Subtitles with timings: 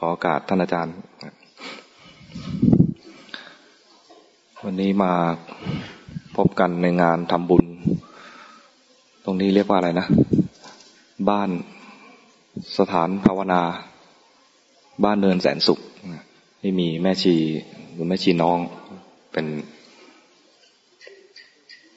[0.00, 0.94] ขอโอกาสท่านอาจารย์
[4.64, 5.12] วันนี้มา
[6.36, 7.64] พบกันในงานทำบุญ
[9.24, 10.06] ตรงนี้เรียกว่าอะไรนะ
[11.30, 11.50] บ้าน
[12.78, 13.62] สถานภาวนา
[15.04, 15.80] บ้านเนินแสนสุข
[16.60, 17.34] ที่มีแม่ชี
[17.92, 18.58] หรือแม่ชีน้อง
[19.32, 19.46] เป็น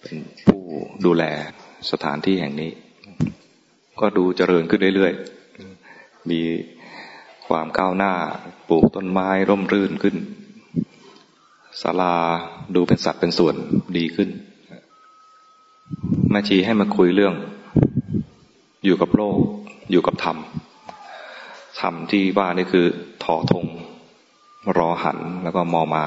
[0.01, 0.61] เป็นผู้
[1.05, 1.23] ดูแล
[1.91, 2.71] สถานที่แห่งนี้
[3.99, 6.41] ก็ดูเจริญขึ้นเรื่อยๆ มี
[7.49, 8.13] ความก้าวหน้า
[8.69, 10.15] ปลูกต้นไม้ร่มรื่นขึ้น
[11.81, 12.15] ศาลา
[12.75, 13.55] ดูเป็นสัตว์เป็นส่วน
[13.97, 14.29] ดีขึ้น
[16.31, 17.33] แม่ชีให้มาคุยเรื่อง
[18.85, 19.37] อยู่กับโลก
[19.91, 20.37] อยู่กับธรรม
[21.81, 22.85] ธรรมที่ว่านี่คือ
[23.23, 23.65] ถอธง
[24.77, 26.05] รอหันแล้วก็มอมา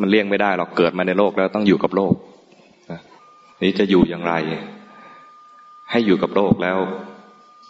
[0.00, 2.14] มันเลี่ยงไม่ได้หรอกเกิดมาในโลกแล้วต้องอยู่กับโลก
[3.62, 4.34] นี้จะอยู่อย่างไร
[5.90, 6.78] ให้อยู่กับโลกแล้ว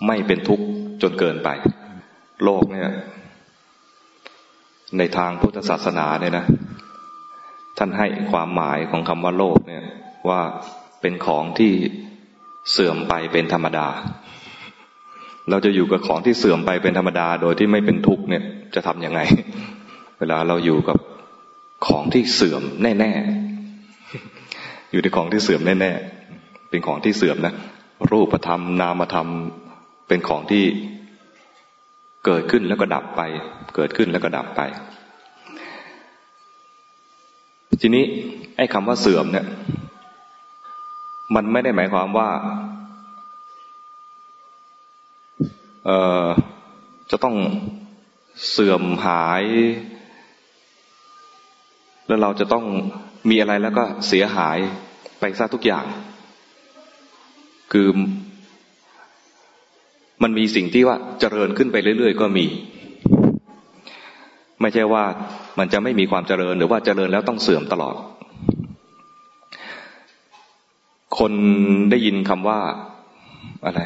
[0.06, 0.64] ไม่เป็นทุกข์
[1.02, 1.48] จนเกินไป
[2.44, 2.90] โลกเนี่ย
[4.98, 6.46] ในทางพุทธศาสนาเนี่ยนะ
[7.78, 9.84] ท่านให้ความหมายของคำว่าโลกเนี่ย
[10.28, 10.40] ว่า
[11.00, 11.72] เป็นของที่
[12.72, 13.88] เสื่อมไปเป็นธรรมดา
[15.50, 18.42] เราจะอยู่กับของที่เสื่อมไปเป็นธรรมดา โดยที่ไม่เป็นทุกข์เนี่ย
[18.74, 19.20] จะทำยังไง
[20.18, 20.96] เวลาเราอยู่กับ
[21.86, 27.54] ของที่เสื่อมแน่ๆ อยู่ในของที่เสื่อมแน่ๆ เป็นของที่เสื่อมนะ
[28.10, 29.28] รูปธรรม นามธรรม
[30.10, 30.64] เป็นของที่
[32.26, 33.22] เกิดขึ้นแล้วก็ดับไป
[33.76, 34.60] เกิดขึ้นแล้วก็ดับไป
[37.80, 38.04] ทีนี้
[38.56, 39.46] ไอ้คำว่าเสื่อมเนี่ย
[41.34, 42.28] มันไม่ได้หมายความว่า
[45.84, 45.90] เอ
[46.24, 46.28] อ
[47.10, 47.36] จะต้อง
[48.50, 49.44] เสื่อมหาย
[52.06, 52.64] แล้วเราจะต้อง
[53.30, 54.58] มีอะไรแล้วก็เสียหาย
[55.20, 55.84] ไปซะทุกอย่าง
[57.72, 57.88] คือ
[60.22, 62.46] มันมีสิ่งที่ว่าเจริญขึ้นไปเรื่อย ๆ ก็มี
[64.60, 65.04] ไม่ใช่ว่า
[65.58, 67.96] มันจะไม่มีความเจริญหรือว่าเจริญแล้วต้องเสื่อมตลอด
[71.18, 71.32] คน
[71.90, 72.58] ได้ยินคำว่า
[73.64, 73.80] อะไร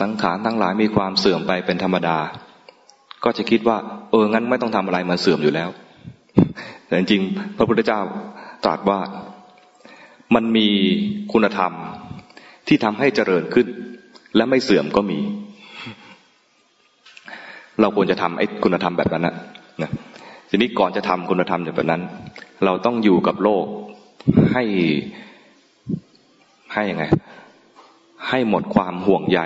[0.00, 2.18] สังขารทั้งหลายมีความเสื่อมไปเป็นธรรมดา
[3.24, 3.76] ก็จะคิดว่า
[4.10, 5.68] เอองั้นไม่ต้องทำอะไรมันเสื่อมอยู่แล้ว
[6.86, 7.22] แต่จริง
[7.56, 8.00] พระพุทธเจ้า
[8.64, 9.00] ตรัสว่า
[10.34, 10.68] มันมี
[11.32, 11.72] คุณธรรม
[12.68, 13.66] ที่ทำให้เจริญขึ้น
[14.36, 15.18] และไม่เสื่อมก็มี
[17.80, 19.24] เราควรจะทำไอ้คุณธรรมแบบนั้น
[19.82, 19.90] นะ
[20.50, 22.02] ทีนี้ก่อนจะทำคุณธรรมแบบนั้น
[22.64, 23.64] เราต้องอยู่กับโลก
[24.52, 24.64] ให้
[26.74, 27.04] ให้ยังไง
[28.28, 29.40] ให้หมดความห่วงใย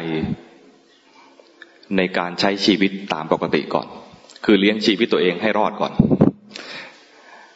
[1.97, 3.87] ในการใช้ชีวิตตามปกติก่อน
[4.45, 5.93] คือเลี้ยงชีวิตตัวเองให้รอดก่อน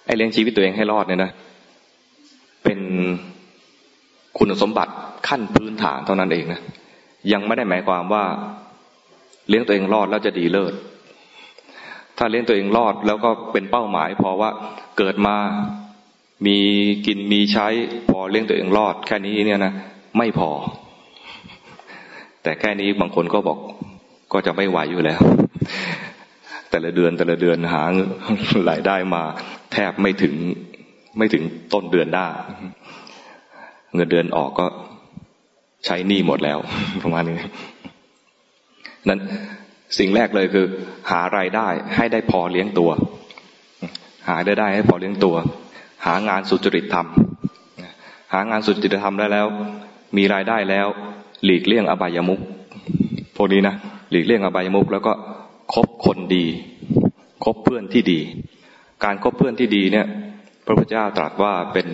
[0.07, 1.31] ไอ้เลี้ยงชีวิตตัวเองให้รอดเนี่ยนะ
[2.65, 2.81] เป็น
[4.39, 4.93] คุณสมบัติ
[5.29, 6.61] ขั้นพื้นฐานเท่านั้นเองนะ
[7.33, 8.25] ยังไม่ได้หมายความว่า
[9.49, 10.75] เลี้ยงตัวเองรอดแล้วจะดีเลิศ
[12.19, 14.51] ถ้าเลี้ยงตัวเองรอดแล้วก็เป็นเป้าหมายพอว่า
[14.99, 15.37] เกิดมา
[16.47, 16.59] มี
[17.07, 17.67] กินมีใช้
[18.09, 19.73] พอเลี้ยงตัวเองรอด แค่นี้เนี่ยนะ
[20.19, 20.51] ไม่พอ
[22.43, 23.59] แต่แค่นี้บางคนก็บอก
[24.33, 25.21] ก็จะไม่ไหวอยู่แล้ว
[26.71, 27.83] แต่ละเดือนแต่ละเดือนหา
[28.71, 29.23] รายได้มา
[29.73, 30.35] แทบไม่ถึง
[31.19, 31.43] ไม่ถึง
[31.73, 32.29] ต้นเดือนได้
[33.95, 34.67] เงินเดือนออกก็
[35.87, 36.59] ใช้หนี้หมดแล้ว
[37.03, 37.37] ประมาณนี้
[39.09, 39.21] นั้น
[39.99, 40.67] สิ่งแรกเลยคือ
[41.11, 42.91] หารายได้ให้ได้พอเลี้ยงตัว
[44.29, 45.37] หาได้ได้ให้พอเลี้ยงตัว
[46.07, 49.47] หางานสุจริตทำหางานสุจริตทำได้แล้ว
[50.17, 50.87] มีรายได้แล้ว
[51.45, 52.41] หลีกเลี่ยงอบายมุก
[53.37, 53.75] พวกนี้นะ
[54.11, 55.13] หลีกเลี่ยงอบายมุกแล้วก็
[55.75, 56.45] คบคนดี
[57.45, 58.21] คบเพื่อนที่ดี
[59.05, 60.07] การคบเพื่อนที่ดีเนี่ย
[60.65, 61.89] พระพุทธเจ้าตรัสว่าเป็น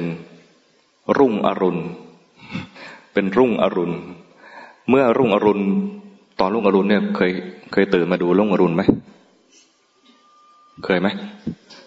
[1.19, 1.83] รุ่งอรุณ
[3.13, 3.95] เป็นรุ่งอรุณ
[4.91, 5.63] เมื่อรุ่งอรุณ
[6.41, 7.33] ตอนรุ่งอรุณเนี่ยเคย
[7.73, 8.83] เคยตื่นมาดูรุ่งอรุณไหม
[10.85, 11.09] เคยไหม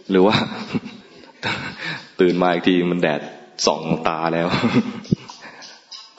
[0.10, 0.36] หรือว่า
[2.20, 3.22] ตื่นมาอีกทีมันแดด
[3.66, 4.48] ส่องตาแล้ว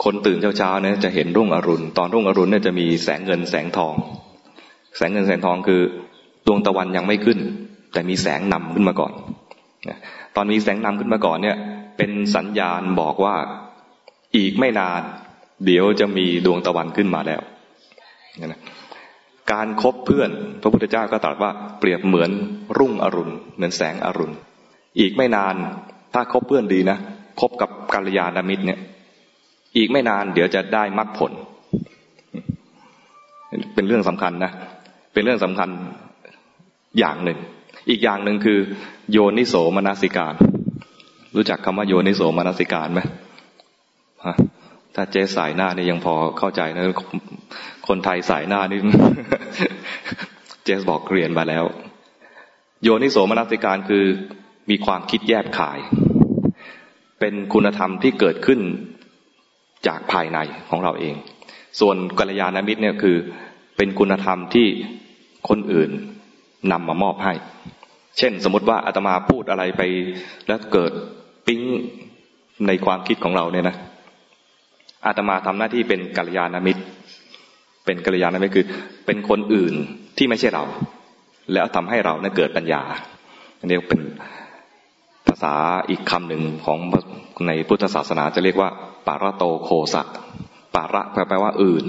[0.05, 3.95] คนตื่นเช้าๆเนี่ยจะเห็นรุ่งอรุณ ตอนรุ่งอรุณเนี่ยจะมีแสงเงินแสงทอง
[4.97, 5.81] แสงเงินแสงทองคือ
[6.47, 7.39] ดวงตะวันยังไม่ขึ้น
[7.93, 9.13] แต่มีแสงนำขึ้นมาก่อน
[10.37, 11.57] ตอนมีแสงนำขึ้นมาก่อนเนี่ย
[11.97, 13.35] เป็นสัญญาณบอกว่า
[14.37, 15.03] อีกไม่นาน
[15.67, 17.41] เดี๋ยวจะมีดวงตะวันขึ้นมาแล้ว
[18.45, 18.61] นะ
[19.53, 20.31] การครบเพื่อน
[20.63, 22.31] พระพุทธเจ้าก็ตรัสว่าเปรียบเหมือน
[22.79, 24.35] รุ่งอรุณ เหมือนแสงอรุณ
[24.99, 25.55] อีกไม่นาน
[26.15, 26.99] ถ้าคบเพื่อนดีนะ
[27.41, 28.81] คบกับกัลยาณมิตรเนี่ย
[29.77, 31.33] อีกไม่นาน เดี๋ยวจะได้มรรคผล
[33.75, 34.53] เป็นเรื่องสำคัญนะ
[35.13, 35.69] เป็นเรื่องสำคัญ
[36.99, 37.39] อย่างหนึ่ง
[37.91, 38.59] อีกอย่างหนึ่งคือ
[39.13, 40.35] โยนิโสมนสิการ
[41.37, 43.01] รู้จักคำว่าโยนิโสมนสิการไหม
[44.95, 46.85] ถ้าเจ๊สายหน้านี่ยังพอเข้าใจนะ
[47.89, 48.81] คนไทยสายหน้านี่
[50.65, 51.65] เจสบอกเรียนมาแล้ว
[52.83, 54.05] โยนิโสมนสิการคือ
[54.71, 55.79] มีความคิดแยบขาย
[57.21, 58.61] เป็นคุณธรรมที่เกิดขึ้น
[59.87, 60.39] จากภายใน
[60.71, 61.15] ของเราเอง
[61.81, 63.17] ส่วนกัลยาณมิตรเนี่ยคือ
[63.77, 64.69] เป็นคุณธรรมที่
[65.49, 65.91] คนอื่น
[66.73, 67.35] นำมามอบให้
[68.19, 69.83] เช่น สมมติว่าอาตมาพูดอะไรไป
[70.47, 70.93] แล้วเกิด
[71.47, 71.61] ปิ๊ง
[72.67, 73.77] ในความคิดของเราเนี่ยนะ
[75.05, 76.83] อาตมาทำหน้าที่เป็นกัลยาณมิตร
[77.85, 78.67] เป็นกัลยาณมิตรคือ
[79.07, 79.75] เป็นคนอื่น
[80.17, 80.65] ที่ไม่ใช่เรา
[81.53, 82.83] แล้วทำให้เราเนี่ยเกิดปัญญา
[83.59, 84.01] อันนี้เป็น
[85.27, 85.55] ภาษา
[85.91, 86.79] อีกคำหนึ่งของ
[87.47, 88.71] ในพุทธศาสนาจะเรียกว่า
[89.07, 90.03] ปาระโตโคสะ
[90.75, 91.85] ปาระแปลว่าอื่น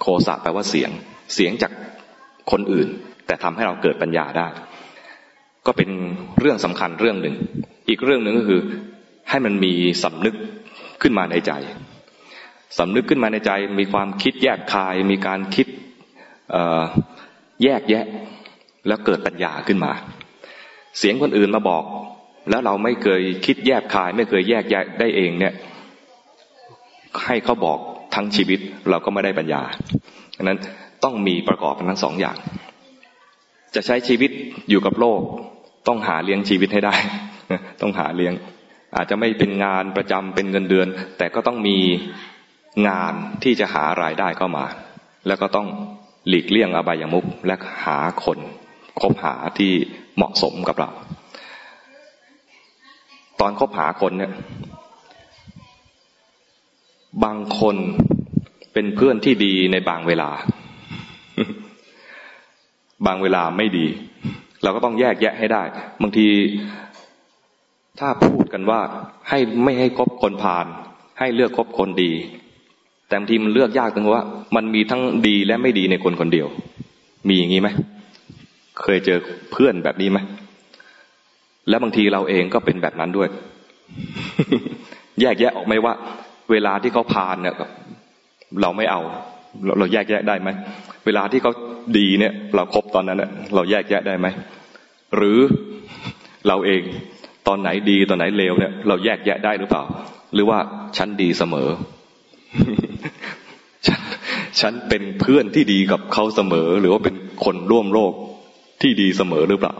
[0.00, 0.90] โคสะแปลว่าเสียง
[1.34, 1.72] เสียงจาก
[2.50, 2.88] คนอื่น
[3.26, 4.48] แต่ทำให้เราเกิดปัญญาได้
[5.66, 5.90] ก็เป็น
[6.40, 7.36] เรื่องสำคัญเรื่องหนึ่ง
[7.88, 8.60] อีกเรื่องหนึ่งก็คือ
[9.30, 9.72] ให้มันมี
[10.02, 10.34] สำนึก
[11.02, 11.52] ขึ้นมาในใจ
[12.78, 13.50] สำนึกขึ้นมาในใจ
[13.80, 15.66] มีความคิดแยกคาย มีการคิด
[17.64, 18.04] แยกแยะ
[18.86, 19.92] แล้วเกิดปัญญาขึ้นมา
[20.98, 21.84] เสียงคนอื่นมาบอก
[22.50, 25.54] แล้วเราไม่เคยคิดแยกคาย ไม่เคยแยกแยะได้เองเนี่ย
[27.26, 27.78] ให้เขาบอก
[28.14, 29.62] ทั้งชีวิตเราก็ไม่ได้ปัญญา
[30.36, 30.58] ดังนั้น
[31.04, 32.36] ต้องมีประกอบทั้งสองอย่าง
[33.74, 34.30] จะใช้ชีวิต
[34.70, 35.20] อยู่กับโลก
[35.88, 36.94] ต้องหาเลี้ยงชีวิตให้ได้
[37.80, 38.34] ต้องหาเลี้ยง
[38.96, 40.86] อาจจะไม่เป็นงานประจำเป็นเงินเดือน
[41.18, 41.78] แต่ก็ต้องมี
[42.88, 44.66] งานที่จะหารายได้เข้ามา
[45.26, 45.68] แล้วก็ต้อง
[46.28, 48.38] หลีกเลี่ยงอบายามุขและหาคน
[49.00, 49.72] คบหาที่
[50.16, 50.90] เหมาะสมกับเรา
[53.40, 54.32] ตอนคบหาคนเนี่ย
[57.24, 57.76] บางคน
[58.72, 60.30] เป็นเพื่อนที่ดีในบางเวลา
[63.06, 63.86] บางเวลาไม่ดี
[64.62, 65.62] เราก็ต้องแยกแยะให้ได้
[66.02, 66.28] บางที
[68.00, 68.80] ถ้าพูดกันว่า
[69.28, 70.66] ให้ไม่ให้คบคนพาล
[71.18, 72.12] ให้เลือกคบคนดี
[73.10, 74.24] แต่บางทีมันเลือกยากตรงว่า
[74.56, 76.46] มันมีทั้งดีและไม่ดีในคนคนเดียว
[77.28, 77.68] มีอย่างนี้ไหม
[78.80, 79.18] เคยเจอ
[79.52, 80.18] เพื่อนแบบนี้ไหม
[81.68, 83.28] แล้วบางทีเราเองก็เป็นแบบนั้นด้วย
[85.20, 85.94] แยกแยะออกไหมว่า
[86.50, 87.54] เวลาที่เขาพานเนี่ย
[88.62, 89.00] เราไม่เอา
[89.64, 90.48] เราเราแยกแยะได้ไหม
[91.06, 91.52] เวลาที่เขา
[91.98, 94.26] ดีเนี่ย เราครบตอนนั้นเนี่ยเราแยกแยะได้ไหม
[95.16, 95.38] หรือ
[96.48, 96.82] เราเอง
[97.48, 99.82] ตอนไหนดีตอนไหนเลวเนี่ย เราแยกแยะได้หรือเปล่า
[100.34, 100.58] หรือว่า
[100.96, 101.68] ฉันดีเสมอ
[104.60, 107.14] ฉันเป็นเพื่อนที่ดีกับเขาเสมอ หรือว่าเป็น
[107.44, 108.12] คนร่วมโลก
[108.82, 109.74] ที่ดีเสมอหรือเปล่า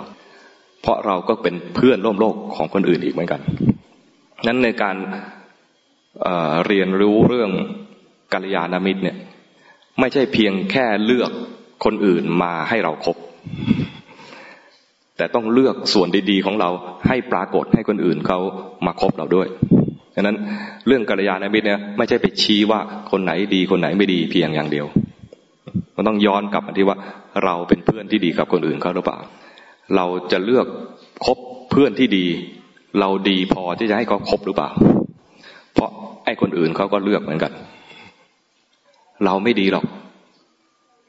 [0.83, 3.41] เพราะเราก็เป็นเพื่อนร่วมโลกของคนอื่นอีกเหมือนกัน
[4.47, 4.97] นั้นในการ
[6.23, 7.51] เเรียนรู้เรื่อง
[8.33, 9.17] กัลยาณมิตรเนี่ย
[10.01, 11.31] ไม่ใช่เพียงแค่เลือก
[11.85, 13.17] คนอื่นมาให้เราครบ
[15.17, 16.71] แต่ต้องเลือกส่วนดีๆของเรา
[17.09, 18.39] ให้ปรากฏให้คนอื่นเขา
[18.87, 19.49] มาคบเราด้วย
[20.15, 20.37] ดังนั้น
[20.87, 22.81] เรื่องกัลยาณมิตรเนี่ยไม่ใช่ไปชี้ว่า
[23.11, 24.87] คนไหนดีคนไหนไม่ดีเพียงอย่างเดียว
[25.97, 26.97] มันต้องย้อนกลับมาที่ว่า
[27.45, 29.19] เราเป็นเพื่อนที่ดีกับคนอื่นเขาหรือเปล่า
[29.97, 30.67] เราจะเลือก
[31.25, 31.39] คบ
[31.71, 32.27] เพื่อนที่ดี
[33.01, 34.71] เราดีพอที่จะให้เขาคบหรือเปล่า
[35.75, 35.91] เพราะ
[36.25, 37.53] ไอ้คนอื่นเขาก็เลือกเหมือนกัน
[39.25, 39.85] เราไม่ดีหรอก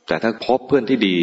[0.08, 1.16] แต่ถ้าพบเพื่อนที่ดี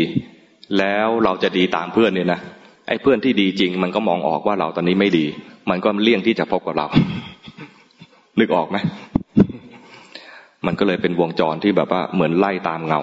[0.79, 2.41] แล้วเราจะดีตามเพื่อนเนี่ยนะ
[2.89, 5.27] ไอ้เพื่อนที่ดีจริง มันก็มองออกว่าเราตอนนี้ไม่ดี
[5.71, 6.87] มันก็เลี่ยงที่จะพบกับเรา
[8.41, 8.77] นึกออกไหม
[10.67, 13.01] มันก็เลยเป็นวงจรที่แบบว่าเหมือนไล่ตามเงา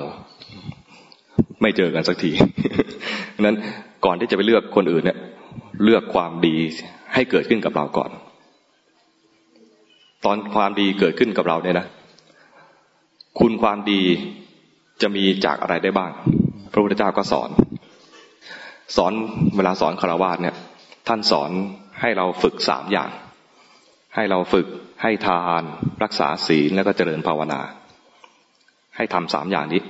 [1.62, 2.32] ไม่เจอกันสักที
[3.42, 3.58] นั้น
[4.06, 5.18] ก่อนที่จะไปเลือกคนอื่นเนี่ย
[5.84, 6.56] เลือกความดี
[7.14, 8.12] ให้เกิดขึ้นกับเราก่อน
[10.26, 11.88] ตอนความดีเกิดขึ้นกับเราเนี่ยนะ
[13.40, 14.02] คุณความดี
[15.02, 16.12] จะมีจากอะไรได้บ้าง
[16.72, 17.50] พระพุทธเจ้าก็สอน
[18.96, 19.14] สอน
[19.56, 20.56] เวลาสอนคารวะเนี่ย
[21.08, 21.52] ท่านสอน
[22.02, 23.10] ให้เราฝึกสามอย่าง
[24.16, 24.68] ให้เราฝึก
[25.02, 25.64] ให้ทาน
[26.04, 27.62] รักษาศีลแล้วก็เจริญภาวนา
[28.96, 29.82] ให้ทำสามอย่างนี้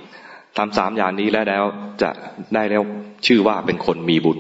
[0.57, 1.63] ทำสามอย่างนี้แล้วแล้ว
[2.01, 2.09] จะ
[2.53, 2.83] ได้แล้ว
[3.27, 4.39] ชื่อว่าเป็นคนมีบุญ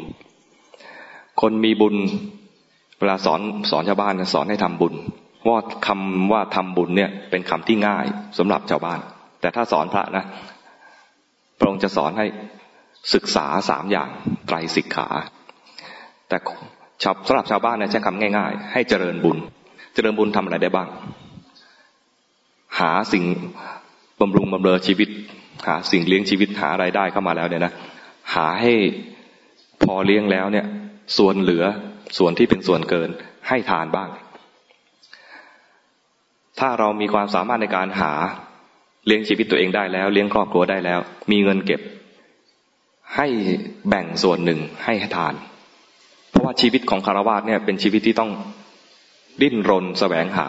[1.41, 1.95] คนมีบุญ
[2.99, 4.93] เวลาสอนสอนชาวบ้านสอนให้ทำบุญ
[5.47, 8.05] ว่าคำว่าทำบุญเนี่ยเป็นคำที่ง่าย
[8.37, 8.99] สำหรับชาวบ้าน
[9.41, 10.25] แต่ถ้าสอนพระนะ
[11.59, 12.25] พระองค์จะสอนให้
[13.13, 14.09] ศึกษาสามอย่าง
[14.47, 15.07] ไตรสิกขา
[16.29, 16.37] แต่
[17.27, 19.37] สำหรับชาวบ้านเนี่ยใช้คำง่าย ๆ ให้เจริญบุญ
[19.95, 20.87] เจริญบุญทำอะไรได้บ้าง
[22.79, 23.23] หาสิ่ง
[24.19, 25.09] บำรุงบำเรอชีวิต
[25.67, 27.73] หาสิ่งเลี้ยงชีวิตหาไรายได้เข้ามาแล้วเนี่ยนะ
[28.33, 28.73] หาให้
[29.83, 30.65] พอเลี้ยงแล้วเนี่ย
[31.17, 31.63] ส่วนเหลือ
[32.17, 33.09] ส่วนที่เป็นส่วนเกิน
[33.47, 34.09] ให้ทานบ้าง
[36.59, 38.13] ถ้าเรามีความสามารถในการหา
[39.05, 40.99] เลี้ยงชีวิตตัวเองได้แล้ว เลี้ยงครอบครัวได้แล้ว
[41.31, 41.81] มีเงินเก็บ
[43.15, 43.27] ให้
[43.89, 45.33] แบ่งส่วนหนึ่งให้ทาน
[46.29, 48.31] เพราะว่าชีวิตของคารวะเนี่ยเป็นชีวิตที่ต้อง
[49.41, 50.47] ดิ้นรนสแสวงหา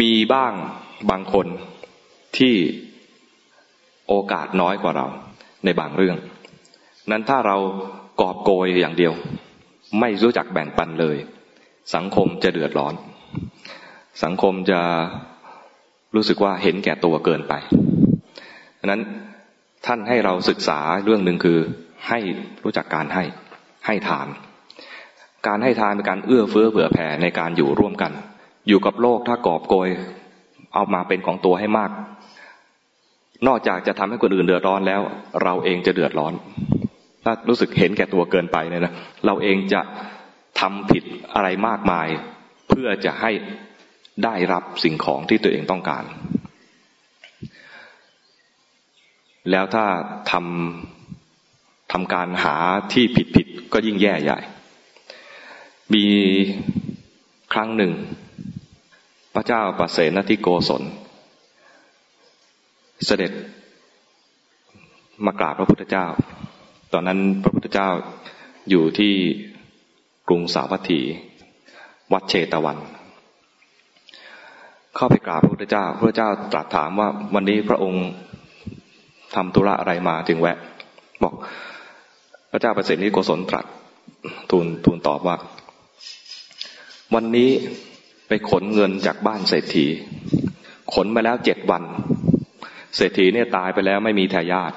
[0.00, 0.52] มีบ้าง
[1.10, 1.46] บางคน
[2.38, 2.54] ที่
[4.08, 5.06] โอกาสน้อยกว่าเรา
[5.64, 6.16] ในบางเรื่อง
[7.10, 7.56] นั้นถ้าเรา
[8.20, 9.12] กอบโกยอย่างเดียว
[10.00, 11.16] ไม่รู้จักแบ่งปันเลย
[11.94, 12.94] สังคมจะเดือดร้อน
[14.22, 14.80] สังคมจะ
[16.14, 17.54] รู้สึกว่าเห็นแก่ตัวเกินไป
[18.90, 19.02] นั้น
[19.86, 21.58] ท่านให้เราศึกษาเรื่องหนึ่งคือ
[22.08, 22.18] ให้
[22.64, 23.24] รู้จักการให้
[23.86, 24.28] ให้ทาน
[25.48, 28.12] การให้ทานเป็นการเอื้อเฟื้อเผื่อแผ่ในการอยู่ร่วมกัน
[28.68, 29.88] อยู่กับโลกถ้ากอบโกย
[30.74, 31.90] เอามาเป็นของตัวให้มาก
[33.46, 35.00] นอกจากจะทำให้คนอื่นเดือดร้อนแล้ว
[35.42, 36.32] เราเองจะเดือดร้อน
[37.24, 38.94] ถ้ารู้สึกเห็นแก่ตัวเกินไปเนี่ยนะ
[39.26, 39.80] เราเองจะ
[40.60, 42.08] ทำผิดอะไรมากมาย
[42.68, 43.30] เพื่อจะให้
[44.24, 46.04] ได้รับสิ่งของที่ตัวเองต้องการ
[49.50, 49.86] แล้วถ้า
[50.30, 52.56] ทำทำการหา
[52.92, 54.38] ที่ผิดผิดก็ยิ่งแย่ใหญ่
[55.94, 56.06] มี
[57.52, 57.92] ครั้งหนึ่ง
[59.34, 60.82] พระเจ้าปเสนทิโกศล
[63.06, 63.32] เสด็จ
[65.24, 66.06] มากราบพระพุทธเจ้า
[66.92, 67.88] ตอนนั้นพระพุทธเจ้า
[68.70, 69.14] อยู่ที่
[70.28, 71.00] กรุงสาวัตถี
[72.12, 72.78] วัดเชตวัน
[74.96, 78.06] เข้าไปกราบพระพุทธเจ้า พระเจ้าตรัสถามว่าวันนี้พระองค์
[79.34, 80.58] ทำธุระอะไรมาถึงแวะ
[81.22, 81.34] บอก
[82.50, 83.66] พระเจ้าประสิทธิโกศลตรัส
[84.50, 85.36] ทูลทูลตอบว่า
[87.14, 87.50] วันนี้
[88.28, 89.86] ไปขนเงินจากบ้านเศรษฐี
[90.94, 91.82] ขนมาแล้วเจ็ดวัน
[92.96, 94.72] เศรษฐีเนี่ยตายไปแล้วไม่มีทายาท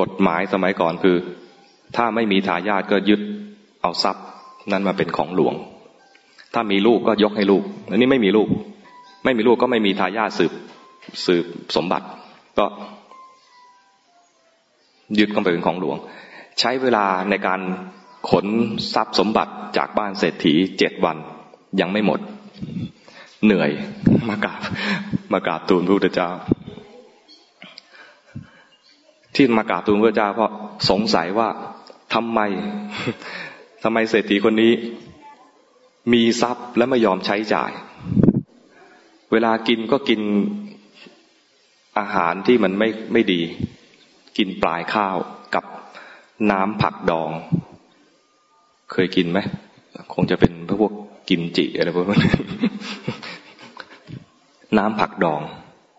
[0.00, 1.16] กฎหมายสมัยก่อนคือ
[1.96, 3.20] ถ้าไม่มีทายาทก็ยึด
[3.82, 4.26] เอาทรัพย์
[4.72, 5.54] นั้นมาเป็นของหลวง
[6.54, 8.48] ถ้ามีลูกก็ยกให้ลูกอันนี้ไม่มีลูก
[9.24, 10.52] ไม่มีลูกก็ไม่มีทายาทสืบ
[11.26, 11.44] สืบ
[11.76, 12.06] สมบัติ
[12.58, 12.66] ก็
[15.18, 15.96] ยึดเข้าไปเป็นของหลวง
[16.60, 17.60] ใช้เวลาในการ
[18.30, 18.46] ขน
[18.94, 21.16] ทรัพย์สมบัติจากบ้านเศรษฐีเจ็ดวัน
[21.80, 22.20] ยังไม่หมด
[23.44, 23.70] เหนื่อย
[24.28, 24.60] มากราบ
[25.32, 26.30] มากราบทูลพระพุทธเจ้า
[29.34, 30.52] ที่มากราบทูลพระเจ้า เพราะ
[30.90, 31.48] สงสัยว่า
[32.14, 32.40] ทำไม
[33.82, 34.72] ทำไมเศรษฐีคนนี้
[36.12, 37.70] มีทรัพย์และไม่ยอมใช้จ่าย
[39.32, 40.20] เวลากินก็กิน
[41.98, 43.42] อาหารที่มันไม่ไม่ดี
[44.38, 45.16] กินปลายข้าว
[45.54, 45.64] กับ
[46.50, 47.30] น้ำผักดอง
[48.92, 49.38] เคยกินไหม
[50.14, 50.92] คงจะเป็นพวก
[51.28, 52.22] กิมจิอะไรพวกนั้น
[54.78, 55.40] น้ำผักดอง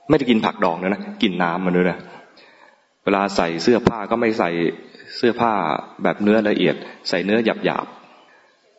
[0.10, 2.00] ไม่ได้กินผักดองนะนะกินน้ำมันด้วยนะ
[3.04, 4.50] เวลาใส่เสื้อผ้าก็ไม่ใส่
[5.18, 5.52] เสื้อผ้า
[6.04, 6.76] แบบเนื้อละเอียด
[7.10, 7.86] ใส่เนื้อหยาบหยาบ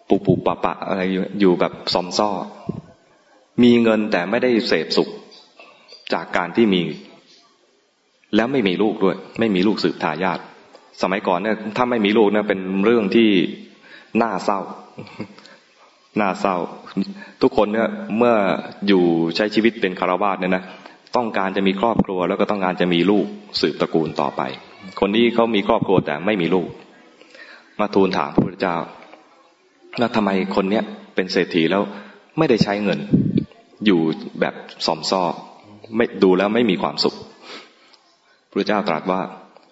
[0.08, 1.02] ปูปูปะปะอะไร
[1.40, 2.30] อยู่แบบซอมซ้อ
[3.62, 5.08] มีเงินแต่ไม่ได้เสพสุข
[6.12, 6.82] จากการที่มี
[8.36, 10.40] แล้วไม่มีลูกด้วย ไม่มีลูกสืบทายาท
[11.02, 13.28] สมัยก่อนเนี่ยถ้าไม่มีลูกเนี่ยเป็นเรื่องที่
[14.22, 14.60] น่าเศร้า
[16.20, 16.56] น่าเศร้า
[17.42, 17.88] ทุกคนเนี่ย
[18.18, 18.34] เมื่อ
[18.88, 19.04] อยู่
[19.36, 20.64] ใช้ชีวิตเป็นคารวาสเนี่ยนะ
[21.16, 23.26] ต้องการจะมีครอบครัว แล้วก็ต้องการจะมีลูก
[23.60, 24.42] สืบตระกูลต่อไป
[25.00, 26.68] คนนี้เขามีครอบครัวแต่ไม่มีลูก
[27.80, 28.76] มาทูลถามพระพุทธเจ้า
[29.98, 31.82] แล้วทำไมคนเนี้ยเป็นเศรษฐีแล้ว
[32.38, 32.98] ไม่ได้ใช้เงิน
[33.86, 34.00] อยู่
[34.40, 34.54] แบบ
[34.86, 35.22] สอมซ้อ
[35.96, 37.16] ไม่ดูแล้วไม่มีความสุข
[38.50, 39.20] พระเจ้าตรัสว่า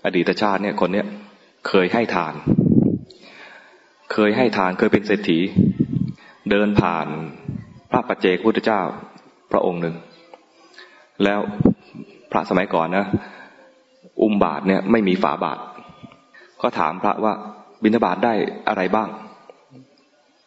[0.04, 1.07] อดีตชาติเนี่ยคนเนี้ย
[1.68, 2.35] เคยให้ทาน
[4.12, 5.38] เคยให้ทานเคยเป็นเศรษฐี
[6.50, 7.07] เดินผ่าน
[7.91, 8.81] พระปัจเจกพุทธเจ้า
[9.53, 9.97] พระองค์หนึ่ง
[11.25, 11.41] แล้ว
[12.33, 13.07] พระสมัยก่อนนะ
[14.23, 15.59] อุมบาทเนี่ยไม่มีฝาบาท
[16.62, 17.33] ก็ถามพระว่า
[17.83, 18.35] บิณฑบาตได้
[18.69, 19.09] อะไรบ้าง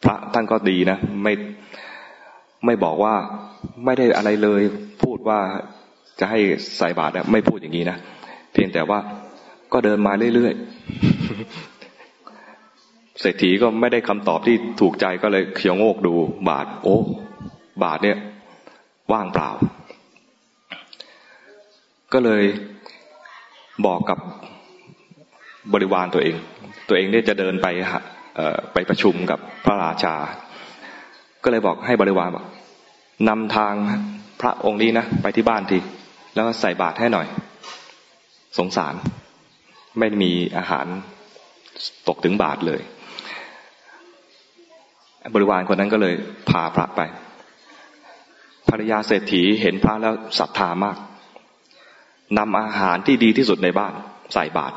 [0.04, 1.32] พระท่านก็ดีนะ ไม่
[2.66, 3.14] ไม่บอกว่า
[3.84, 4.62] ไม่ได้อะไรเลย
[5.02, 5.40] พูดว่า
[6.20, 6.38] จะให้
[6.78, 7.96] ใส่บาตรไม่พูดอย่างนี้นะ
[8.52, 8.98] เพียงแต่ว่า
[9.72, 10.54] ก็เดินมาเรื่อย
[13.22, 16.14] เศรษฐีก็ไม่ได้คำตอบที่ถูกใจก็เลยเขียวโงกดู
[16.48, 16.96] บาท โอ้
[17.84, 18.18] บาทเนี่ย
[19.12, 19.50] ว่างเปล่า
[22.12, 22.44] ก็เลย
[23.86, 24.18] บอกกับ
[25.72, 26.36] บริวารตัวเอง
[26.88, 27.66] ตัวเองเนี่ยจะเดินไป
[28.72, 30.14] ไปประชุมกับพระราชา
[31.44, 32.46] ก็เลยบอกให้บริวารบอก
[33.28, 33.74] นำทาง
[34.40, 35.78] พระองค์นี้นะไปที่บ้านที
[36.34, 37.26] แล้วใส่บาตรให้หน่อย
[38.58, 38.94] สงสาร
[39.98, 40.86] ไม่มีอาหาร
[42.08, 42.80] ตกถึงบาทเลย
[45.34, 46.14] บริวารคนนั้นก็เลย
[46.48, 47.00] พาพระไป
[48.68, 50.96] ภรรยาเศรษฐีเห็นพระแล้วศรัทธามาก
[52.38, 53.92] นำอาหารที่ดีที่สุดในบ้าน
[54.34, 54.76] ใส่บาตร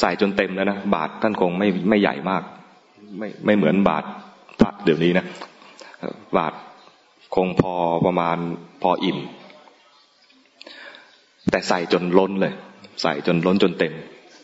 [0.00, 2.42] ใส่จนเต็มแล้วนะบาตรท่านคงไม่ไม่ใหญ่มาก
[3.18, 4.06] ไม่ไม่เหมือนบาตร
[4.60, 5.24] พระเดี๋ยวนี้นะ
[6.38, 6.52] บาท
[7.34, 7.74] คงพอ
[8.06, 8.36] ประมาณ
[8.82, 9.18] พออิ่ม
[11.50, 12.54] แต่ใส่จนล้นเลย
[13.02, 13.92] ใส่จนล้นจนเต็ม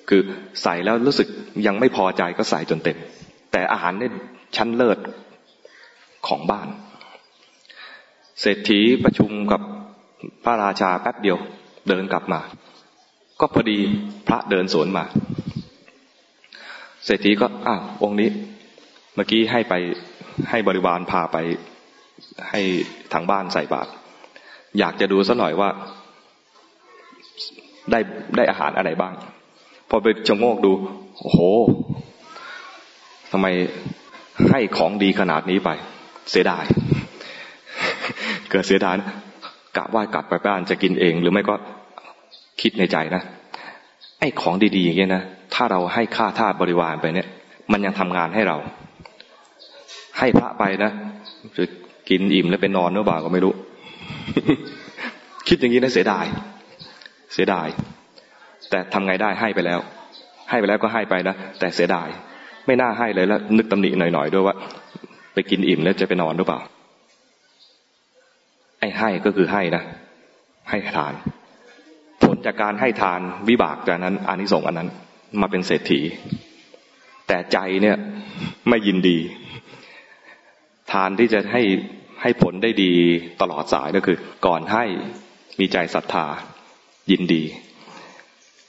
[0.08, 0.20] คือ
[0.62, 1.28] ใส่แล้วรู้สึก
[1.66, 2.96] ยังไม่พอใจก็ใส่จนเต็ม
[3.52, 4.12] แต่อาหารเนี่ย
[4.56, 4.98] ชั้นเลิศ
[6.26, 6.68] ของบ้าน
[8.40, 9.60] เศรษฐีประชุมกับ
[10.44, 11.38] พระราชาแป๊บเดียว
[11.88, 12.40] เดินกลับมา
[13.40, 13.78] ก็พอดี
[14.28, 15.04] พระเดินสวนมา
[17.04, 18.30] เศรษฐีก็อ้าวองค์นี้
[19.14, 19.74] เมื่อกี้ให้ไป
[20.50, 21.36] ให้บริวารพาไป
[22.50, 22.60] ให้
[23.12, 23.90] ทางบ้านใส่บาตร
[24.78, 25.70] อยากจะดูสัหน่อยว่า
[27.90, 28.00] ได้
[28.36, 29.14] ได้อาหารอะไรบ้าง
[29.88, 30.72] พอไปชงโงกดู
[31.18, 31.38] โอ้โห
[33.32, 33.46] ทำไม
[34.50, 35.70] ให้ของดีขนาดนี้ไป
[36.30, 36.64] เสียดาย
[38.50, 39.08] เกิดเสียดายนะ
[39.76, 41.54] กะว่ากลับไปบ้านจะกินเอง หรือไม่ก็
[42.62, 43.22] คิดในใจนะ
[44.20, 45.22] ไอ้ของดีๆอย่างเงี้ยนะ
[45.54, 47.28] ถ้าเราให้ค่าทาสบริวารไปเนี่ย
[47.72, 48.56] มันยังทำงานให้เรา
[50.18, 50.90] ให้พระไปนะ
[51.56, 51.64] จะ
[52.10, 53.52] กินอิ่มแล้วไปนอนหรือเปล่าก็ไม่รู้
[55.48, 56.24] คิดอย่างนี้นะเสียดาย
[57.32, 57.68] เสียดาย
[58.70, 59.80] แต่ทำไงได้ให้ไปแล้ว
[60.50, 62.08] ให้ไปแล้วก็ให้ไปนะแต่เสียดาย
[62.66, 64.56] ไม่น่าให้เลยแล้ว นึกตำหนิหน่อยๆด้วยว่า
[65.34, 66.60] ไปกินอิ่มแล้วจะไปนอนหรือเปล่า
[68.80, 69.82] ไอ้ให้ก็คือให้นะ
[70.70, 71.12] ให้ทาน
[72.22, 74.88] ผลจากการให้ทานวิบากจากนั้นอานิสงส์อันนั้น
[75.40, 76.00] มาเป็นเศรษฐี
[77.28, 77.96] แต่ใจเนี่ย
[78.68, 79.18] ไม่ยินดี
[80.92, 81.62] ทานที่จะให้
[82.22, 82.92] ให้ผลได้ดี
[83.40, 84.84] ตลอดสายก็คือ ก่อนให้
[85.60, 86.26] มีใจศรัทธา
[87.10, 87.42] ยินดี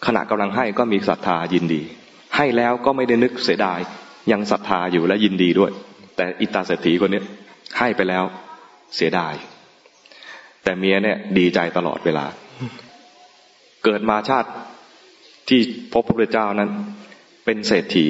[0.05, 1.81] ขณะกำลังให้ก็มีศรัทธายินดี
[2.37, 3.79] ให้แล้วก็ไม่ได้นึกเสียดาย
[4.31, 5.71] ยังศรัทธาอยู่และยินดีด้วย
[6.15, 7.21] แต่อิตาเศรษฐีคนนี้
[7.79, 8.23] ให้ไปแล้ว
[8.95, 9.33] เสียดาย
[10.63, 12.25] แต่เมียเนี่ยดีใจตลอดเวลา
[13.83, 14.49] เกิดมาชาติ
[15.49, 15.59] ที่
[15.93, 16.69] พบพระพุทธเจ้านั้น
[17.45, 18.05] เป็นเศรษฐี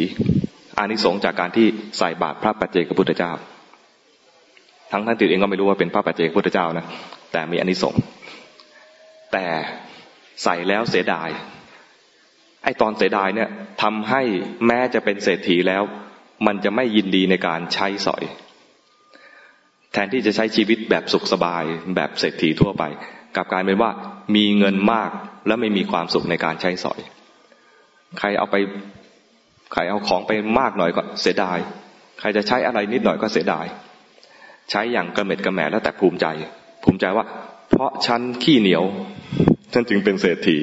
[0.77, 1.67] อานิสงส์จากการที่
[1.98, 3.31] ใส่บาตรพระปัจเจกพุทธเจ้า
[4.91, 6.86] ทั้งท่านติดเองก็ไม่รู้ว่าเป็นพระปัจเจกพุทธเจ้านะ
[7.31, 8.01] แต่มีอานิสงส์
[9.34, 9.46] แต่
[10.43, 11.29] ใส่แล้วเสียดาย
[12.67, 13.50] ไอ้ตอนเสียดายเนี่ย
[13.83, 14.21] ทำให้
[14.67, 15.83] แม้จะเป็นเศรษฐีแล้ว
[16.45, 18.24] มันจะไม่ยินดีในการใช้สอย
[19.93, 21.63] แทนที่จะใช้ชีวิตแบบสุขสบาย
[21.95, 22.83] แบบเศรษฐีทั่วไป
[23.36, 23.91] กลับกลายเป็นว่า
[24.36, 25.12] มีเงินมาก
[25.47, 27.00] และไม่มีความสุขในการใช้สอย
[28.19, 28.55] ใครเอาไป
[29.74, 31.57] ใครเอาของไปมากหน่อยก็เสียดาย
[32.20, 33.65] ใครจะใช้อะไรนิดหน่อยก็เสียดาย
[34.72, 36.25] ใช้อย่างกระเม็ดกระแหมแล้วแต่ภูมิใจ
[36.83, 37.25] ภูมิใจว่า
[37.70, 38.83] เพราะฉันขี้เหนียว
[39.74, 40.57] ฉันจึงเป็นเศรษฐี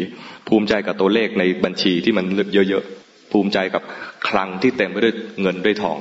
[0.49, 3.83] ภูมิใจกับตัวเลขในบัญชีที่มันเยอะๆ ภูมิใจกับ
[4.29, 5.99] คลังที่เต็มไปด้วยเงินด้วยทอง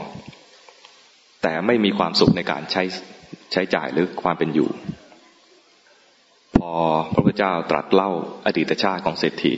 [1.42, 2.84] แต่ไม่มีความสุขในการใช้
[3.52, 4.70] ใช้จ่ายหรือความเป็นอยู่
[6.58, 6.72] พอ
[7.14, 8.12] พระพุทธเจ้าตรัสเล่า
[8.46, 9.54] อดีตชาติของเศรษฐี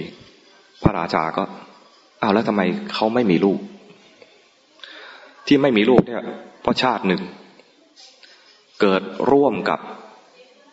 [0.84, 1.44] พระราชาก็
[2.22, 2.62] อ้าวแล้วทำไม
[2.94, 3.60] เขาไม่มีลูก
[5.48, 6.24] ที่ไม่มีลูกเนี่ย
[6.62, 7.22] เพราะชาติหนึ่ง
[8.82, 9.80] เกิดร่วมกับ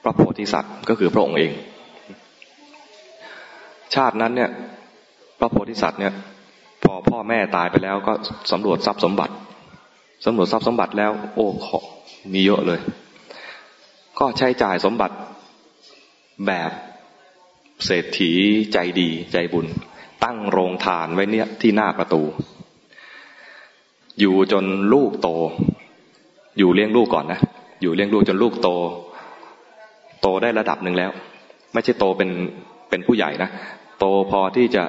[0.02, 1.52] พระโพธิสัตว์ก็คือพระองค์เอง
[3.94, 4.50] ชาตินั้นเนี่ย
[5.38, 6.12] พระโพธิสัตว์เนี่ย
[6.82, 8.12] พอพ่อแม่ตายไปแล้วก็
[8.50, 9.34] สำรวจทรัพย์สมบัติ
[10.24, 11.78] สำรวจทรัพย์สมบัติแล้ว โอ้ขอ
[12.32, 12.80] มีเยอะเลย
[14.18, 15.14] ก็ใช้จ่ายสมบัติ
[16.46, 16.70] แบบ
[17.84, 18.32] เศรษฐี
[18.72, 19.66] ใจดีใจบุญ
[20.24, 22.22] ตั้งโรงทานไว้เนี่ยที่หน้าประตู
[24.20, 25.28] อยู่จนลูกโต
[26.58, 27.40] อยู่เลี้ยงลูกก่อนนะ
[27.82, 28.68] อยู่เลี้ยงลูกจนลูกโต
[30.22, 31.10] โตได้ระดับหนึ่งแล้ว
[31.72, 32.30] ไม่ใช่โตเป็น
[32.90, 33.50] เป็นผู้ใหญ่นะ
[34.04, 34.84] โตพอที่จะ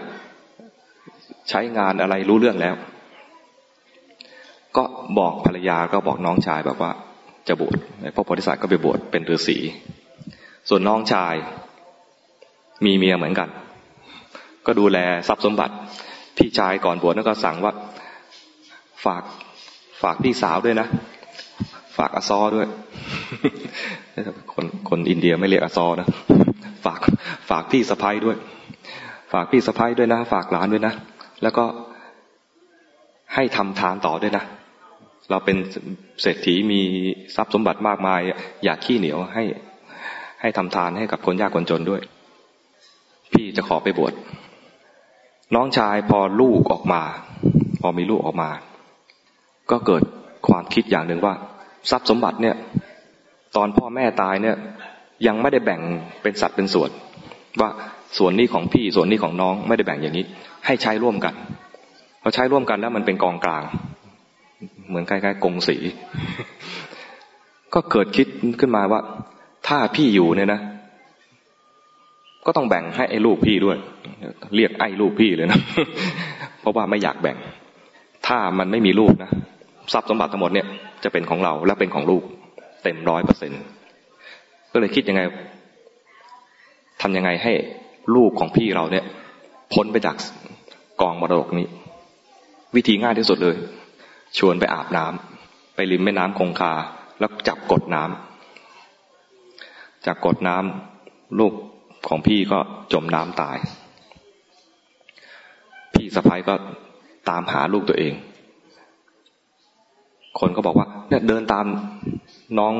[1.49, 2.75] ใช้งานอะไรรู้เรื่องแล้ว
[4.77, 4.83] ก็
[5.19, 6.91] บอกภรรยาก็บอกน้องชายแบบว่า
[7.47, 7.75] จะบวช
[8.15, 9.57] พระโพธิสัตว์ก็ไปบวชเป็นฤาษี
[10.69, 11.35] ส่วนน้องชาย
[12.85, 13.49] มีเมียเหมือนกัน
[14.65, 14.97] ก็ดูแล
[15.27, 15.73] ทรัพย์สมบัติ
[16.37, 17.73] พี่ชายก่อนบวชนั่นก็สั่งว่า
[19.05, 19.23] ฝาก
[20.01, 20.87] ฝากพี่สาวด้วยนะ
[21.97, 22.67] ฝากอซอด้วย
[24.53, 26.07] คนคนอินเดียไม่เรียกอซอนะ
[26.85, 26.99] ฝาก
[27.49, 28.37] ฝากพี่สะพ้ายด้วย
[29.33, 30.93] ฝากพี่สะพ้ายด้วยนะ ฝากหลานด้วยนะ
[31.43, 31.65] แล้วก็
[33.33, 34.43] ให้ทำทานต่อด้วยนะ
[35.29, 35.57] เราเป็น
[36.21, 36.81] เศรษฐีมี
[37.35, 38.19] ทรัพย์สมบัติมากมาย
[38.63, 39.43] อยากขี้เหนียวให้
[40.41, 42.01] ให้ทำทานให้กับคนยากคนจนด้วย
[43.33, 44.13] พี่จะขอไปบวช
[45.55, 47.01] น้องชายพอลูกออกมา
[47.81, 48.49] พอมีลูกออกมา
[49.71, 50.03] ก็เกิด
[50.47, 51.33] ความคิดอย่างหนึ่งว่า
[51.89, 52.55] ทรัพย์สมบัติเนี่ย
[53.55, 54.55] ตอนพ่อแม่ตายเนี่ย
[55.27, 55.81] ยังไม่ได้แบ่ง
[56.21, 56.89] เป็นสัดเป็นส่วน
[57.61, 57.69] ว่า
[58.17, 60.25] ส่วนนี้ของพี่ส่วนนี้ของน้องไม่ได้แบ่งอย่างนี้
[60.65, 61.33] ให้ใช้ร่วมกัน
[62.21, 63.63] พอใช้ร่วมกันแล้วมันเป็นกองกลาง
[64.89, 65.77] เหมือนใกล้ๆกงสี
[67.73, 68.27] ก็เกิดคิด
[68.59, 69.01] ขึ้นมาว่า
[69.67, 70.59] ถ้าพี่อยู่เนี่ยนะ
[72.45, 73.77] ก็ต้องแบ่งให้ไอ้ลูกพี่ด้วย
[74.55, 75.59] เรียกไอ้ลูกพี่เลยนะ
[76.59, 77.37] เพราะว่าไม่อยากแบ่ง
[78.27, 79.31] ถ้ามันไม่มีลูกนะ
[79.93, 80.67] ทรัพย์สมบัติทั้งหมดเนี่ย
[81.03, 82.23] จะเป็นของเราและเป็นของลูก
[82.83, 83.51] เต็มร้อยเปอร์เซ็น
[84.71, 85.21] ก็เลยคิดยังไง
[87.01, 87.53] ทำยังไงให้
[88.15, 89.05] ลูกของพี่เราเนี่ย
[89.73, 90.15] พ้นไปจาก
[91.01, 91.67] กองมรดกนี้
[92.75, 93.55] วิธีง่ายที่สุดเลย
[94.37, 96.73] ชวนไปอาบน้ำไปริมแม่น้ำคงคา
[97.19, 101.53] แล้วจับกดน้ำจากกดน้ำลูก
[102.07, 102.59] ของพี่ก็
[102.93, 103.57] จมน้ำตาย
[105.93, 106.53] พี่สะพ้ายก็
[107.29, 108.13] ตามหาลูกตัวเอง
[110.39, 111.65] คนก็บอกว่า เนี่ยเดินตาม
[112.59, 112.73] น้อง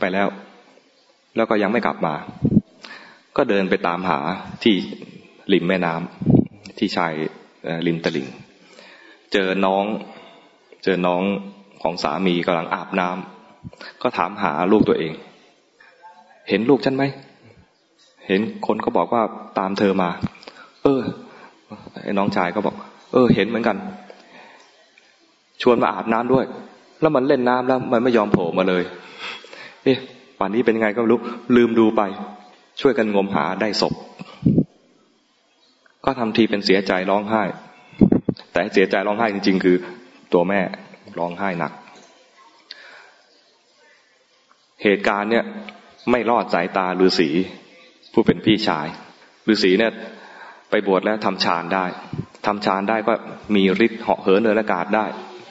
[0.00, 0.28] ไปแล้ว
[1.36, 2.14] แล้วก็ยังไม่กลับมา
[3.36, 4.18] ก็เดินไปตามหา
[4.62, 4.76] ที่
[5.52, 7.12] ริมแม่น้ำที่ชาย
[7.86, 8.28] ริมตลิ่ง
[9.32, 9.84] เจอน้อง
[10.84, 11.22] เจอน้อง
[11.82, 15.12] ของสามีกำลังอาบน้ำก็ถามหาลูกตัวเอง
[16.48, 17.04] เห็นลูกฉันไหม
[18.26, 19.22] เห็นคนก็บอกว่า
[19.58, 20.10] ตามเธอมา
[20.82, 21.02] เออ
[22.02, 22.74] ไอ้น้องชายก็บอก
[23.12, 23.76] เออ เห็นเหมือนกัน
[25.62, 26.44] ชวนมาอาบน้ำด้วย
[27.00, 28.82] แล้วมันเล่นน้ำแล้ว มันไม่ยอมโผล่มาเลย
[29.84, 29.98] เอ๊ะ
[30.38, 31.18] ป่านนี้เป็นไงก็รู้
[31.56, 32.02] ลืมดูไป
[32.80, 33.94] ช่วยกันงมหาได้ศพ
[36.04, 37.42] ก็ทำทีเป็นเสียใจร้องไห้
[38.52, 39.76] แต่เสียใจร้องไห้จริง ๆ คือ
[40.32, 40.60] ตัวแม่
[41.18, 41.72] ร้องไห้หนัก
[44.82, 45.44] เหตุการณ์เนี่ย
[46.10, 47.28] ไม่รอดสายตาฤาษี
[48.12, 48.86] ผู้เป็นพี่ชาย
[49.52, 49.92] ฤาษีเนี่ย
[50.70, 51.86] ไปบวชแล้วทำฌานได้
[52.46, 53.14] ทำฌานได้ก็
[53.54, 55.06] มีฤทธิ์เหาะเหินเนินอากาศได้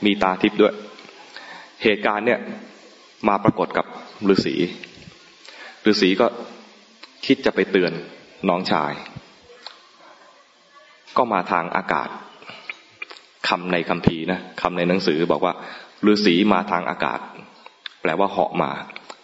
[0.06, 0.74] มีตาทิพย์ด้วย
[1.84, 2.40] เหตุการณ์เนี่ย
[3.28, 3.86] มาปรากฏกับ
[4.34, 4.56] ฤาษี
[5.90, 6.28] ฤาษีก็
[7.26, 7.92] คิดจะไปเตือน
[8.50, 8.92] น้องชาย
[11.18, 12.10] ก็มาทางอากาศ
[13.48, 15.54] คำในคำพีนะคำในหนังสือบอกว่า
[16.12, 17.20] ฤาษีมาทางอากาศ
[18.02, 18.72] แปลว่าเหาะมา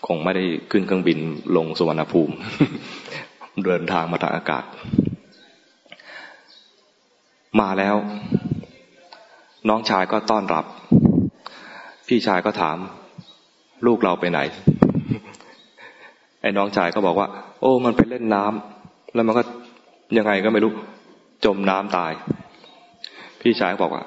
[0.07, 1.19] คงไม่ได้ขึ้นเครื่องบิน
[1.57, 2.35] ลงสุวรรณภูมิ
[3.65, 4.63] เดินทางมาทางอากาศ
[7.59, 7.95] มาแล้ว
[9.69, 10.65] น้องชายก็ต้อนรับ
[12.07, 12.77] พี่ชายก็ถาม
[13.85, 14.39] ลูกเราไปไหน
[16.41, 17.27] ไอ้น้องชายก็บอกว่า
[17.61, 19.43] โอ้ มันไปเล่นน้ำแล้วมันก็
[20.17, 20.71] ยังไงก็ไม่รู้
[21.45, 22.11] จมน้ำตาย
[23.41, 24.03] พี่ชายบอกว่า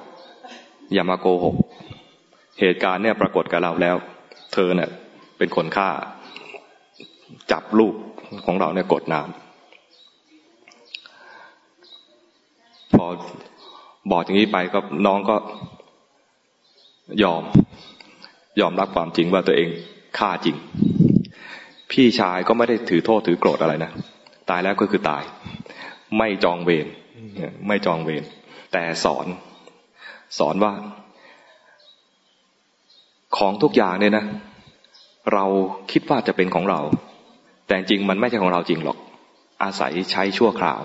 [0.93, 1.57] อย่ามาโกหก
[2.61, 3.97] เหตุการณ์เนี่ยปรากฏกับเราแล้ว
[4.53, 4.91] เธอเนี่ย
[5.39, 5.89] เป็นคนฆ่า
[7.53, 7.95] จับลูก
[8.47, 9.31] ของเราเนี่ยกดน้ำ
[12.95, 13.05] พอ
[14.11, 15.37] บอกอย่างนี้ไปก็น้องก็
[17.23, 17.43] ยอม
[18.61, 19.69] ยอมรับความจริงว่าตัวเอง
[20.19, 20.57] ฆ่าจริง
[21.93, 23.91] พี่ชายก็ไม่ได้ถือโทษถือโกรธอะไรนะ
[24.51, 25.23] ตายแล้วก็คือตาย
[26.19, 26.87] ไม่จองเวร
[27.69, 28.25] ไม่จองเวร
[28.73, 29.27] แต่สอน
[30.39, 30.73] สอนว่า
[33.37, 34.25] ของทุกอย่างเนี่ยนะ
[35.33, 35.45] เรา
[35.93, 36.81] คิดว่าจะเป็นของเรา
[37.67, 38.99] แต่จริงมันไม่ใช่ของเราจริงหรอก
[39.63, 40.81] อาศัยใช้ชั่วคราว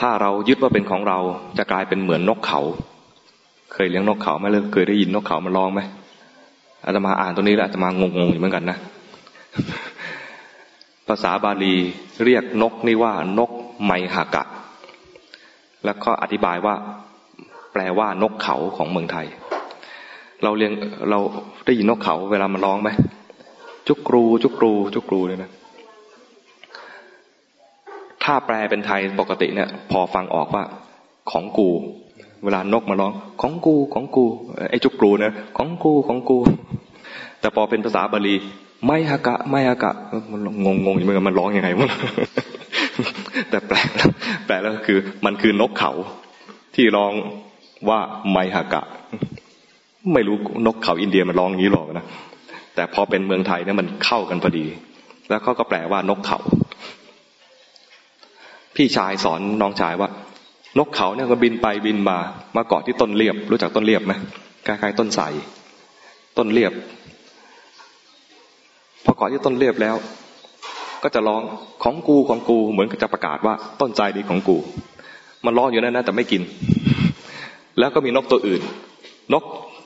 [0.00, 1.18] ถ้าเรายึดว่าเป็นของเรา
[1.58, 2.60] จะกลายเป็นเหมือนนกเขา
[3.72, 5.80] เคยเลี้ยงนกเขาไหมเลยเคยได้ยินนกเขามันร้องไหม
[6.84, 8.78] อาตมาอ่านตัวนี้แล้วอาตมางงๆอยู่เหมือนกันนะ
[11.08, 11.74] ภาษาบาลี
[12.24, 13.50] เรียกนกนี่ว่านก
[13.84, 14.44] ไมหากะ
[15.84, 16.74] แล้วก็อธิบายว่า
[17.72, 19.26] แปลว่านกเขาของเมืองไทย
[20.42, 20.72] เราเรียง
[21.10, 21.18] เรา
[21.66, 22.90] ได้ยินนกเขา เวลามันร้องไหม
[23.88, 25.50] จุกกรูจุกกรูจุกกรูเลยนะ
[28.22, 30.64] ถ้าแปลเป็นไทยปกติเนี่ย พอฟังออกว่า
[31.30, 31.68] ของกู
[32.44, 34.24] เวลานกมาร้อง ของกูของกู
[34.70, 36.38] ไอ้จุกกูนะของกูของกู
[37.40, 38.36] แต่พอเป็นภาษาบาลี
[38.86, 39.92] ไม่ฮะกะ ไม่ฮะกะ
[40.32, 41.88] มันงงงงอยู่เหมือนกันมันร้องยังไงวะ
[43.50, 44.10] แต่แปลแล้ว
[44.46, 45.92] แปลแล้วคือ มันคือนกเขา
[46.74, 47.12] ที่ร้อง
[47.88, 47.98] ว่า
[48.30, 48.82] ไมฮากะ
[50.12, 50.36] ไม่รู้
[50.66, 52.06] นกเขาอินเดียมันร้องอย่างนี้หรอกนะ
[52.74, 54.66] แต่พอเป็นเมืองไทยเนี่ยมันเข้ากันพอดี
[55.28, 56.38] แล้วเขาก็แปลว่านกเขา
[58.76, 60.08] พี่ชายสอนน้องชายว่า
[60.78, 62.18] นกเขาเนี่ยก็บินไปบินมา
[62.56, 64.12] มาเกาะที่ต้นเรียบ รู้จักต้นเรียบไหม
[64.66, 65.24] คล้ายๆต้นไทร
[66.38, 66.72] ต้นเรียบ
[69.08, 69.96] พอเกาะที่ต้นเรียบแล้ว
[71.02, 71.42] ก็จะร้อง
[71.82, 74.56] ของกูของกู เหมือนกับจะประกาศว่าต้นไทรดีของกู
[75.44, 76.42] มันร้องอยู่นั่นนะแต่ไม่กิน
[77.78, 78.62] แล้วก็มีนกตัวอื่น
[79.32, 79.44] นก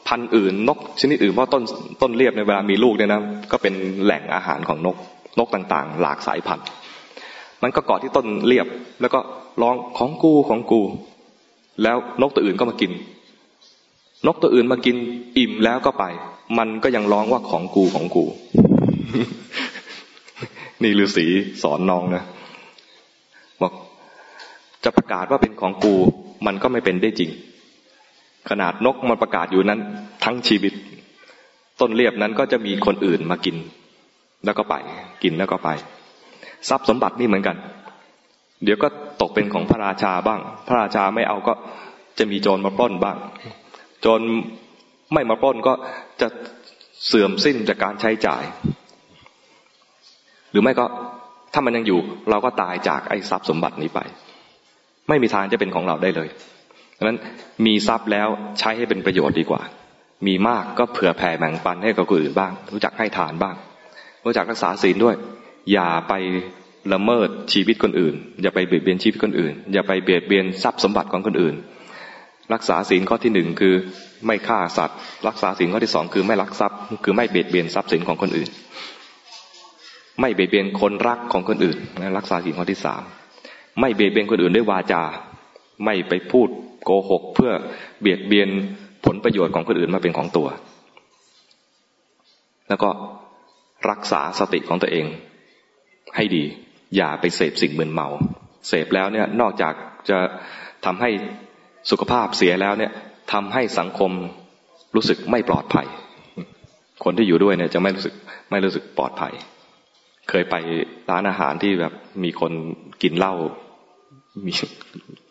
[0.08, 1.62] พันอื่น นกชนิดอื่นเพราะต้น
[2.02, 3.20] ต้นเรียบในเวลามีลูกเนี่ยนะ
[3.52, 4.96] ก็เป็นแหล่งอาหารของนก
[5.38, 6.66] นกต่างๆ หลากสายพันธุ์
[7.62, 8.66] มันก็เกาะที่ต้นเรียบ
[9.00, 9.20] แล้วก็
[9.62, 10.82] ร้องของกูของกู
[11.82, 12.92] แล้วนกตัวอื่นก็มากิน
[14.26, 14.96] นกตัวอื่นมากิน
[15.38, 16.04] อิ่มแล้วก็ไป
[16.58, 18.24] มันก็ยังร้องว่าของกูของกู
[20.82, 21.26] นี่ฤาษี
[21.62, 22.22] สอนน้องนะ
[23.60, 23.72] บอก
[24.84, 25.94] จะประกาศว่าเป็นของกู
[26.46, 27.30] มันก็ไม่เป็นได้จริง
[28.50, 29.80] ขนาดนกมันประกาศอยู่นั้น
[30.24, 30.72] ทั้งชีวิต
[31.80, 33.56] ต้นเรียบนั้นก็จะมีคนอื่นมากิน
[34.44, 34.74] แล้วก็ไป
[35.22, 35.68] กินแล้วก็ไป
[36.68, 37.56] ทรัพย์สมบัตินี่เหมือนกัน
[38.64, 38.88] เดี๋ยวก็
[39.20, 41.54] ตกเป็นของพระราชาบ้าง พระราชาไม่เอาก็
[42.18, 43.16] จะมีโจรมาปล้นบ้าง
[44.00, 44.20] โจร
[45.12, 45.72] ไม่มาปล้นก็
[46.20, 46.28] จะ
[47.06, 48.42] เสื่อมสิ้นจากการใช้จ่าย
[50.52, 50.84] หรือไม่ก็
[51.52, 54.00] ถ้ามันยังอยู่ เราก็ตายจากไอ้ทรัพย์สมบัตินี้ไป
[55.08, 56.28] ไม่มีทางจะเป็นของเราได้เลย
[56.98, 57.18] ดังนั้น
[57.66, 59.62] มีทรัพย์แล้วใช้ให้เป็นประโยชน์ดีกว่า
[60.26, 63.56] มีมากก็เผื่อแผ่แบ่งปันให้กับคนอื่นบ้าง รู้จักให้ทานบ้าง
[64.24, 65.16] รู้จักรักษาศีลด้วย
[65.72, 66.12] อย่าไป
[66.92, 71.54] ละเมิดชีวิตคนอื่น อย่าไปเบียดเบียนชีวิตคนอื่น อย่าไปเบียดเบียนทรัพย์สมบัติของคนอื่น
[72.54, 73.74] รักษาศีลข้อที่หนึ่งคือ
[74.26, 78.48] ไม่ฆ่าสัตว์ รักษาศีลข้อที่สองคือไม่ลักทรัพย์ คือไม่เบียดเบียนทรัพย์สินของคนอื่น
[80.20, 81.78] ไม่เบียดเบียนคนรักของคนอื่น
[82.18, 83.02] รักษาศีลข้อที่สาม
[83.80, 85.02] ไม่เบียดเบียนคนอื่นด้วยวาจา
[85.84, 86.48] ไม่ไปพูด
[86.84, 87.52] โกหก เพื่อ
[88.00, 88.48] เบียดเบียน
[89.04, 90.48] ผลประโยชน์ของคนอื่นมาเป็นของตัว
[92.68, 92.90] แล้วก็
[93.90, 95.06] รักษาสติของตัวเอง
[96.16, 96.44] ให้ดี
[96.96, 98.08] อย่าไปเสพสิ่งมึนเมา
[98.68, 99.74] เสพแล้วเนี่ยนอกจาก
[100.10, 100.18] จะ
[100.84, 101.10] ทำให้
[101.90, 102.92] สุขภาพเสียแล้วเนี่ย
[103.32, 104.10] ทำให้สังคม
[104.94, 105.86] รู้สึกไม่ปลอดภัย
[107.04, 108.14] คนที่อยู่ด้วยเนี่ยจะไม่รู้สึก
[108.50, 109.32] ไม่รู้สึกปลอดภัย
[110.28, 110.54] เคยไป
[111.10, 111.92] ร้านอาหารที่แบบ
[112.24, 112.52] มีคน
[113.02, 113.34] กินเหล้า
[114.46, 114.52] มี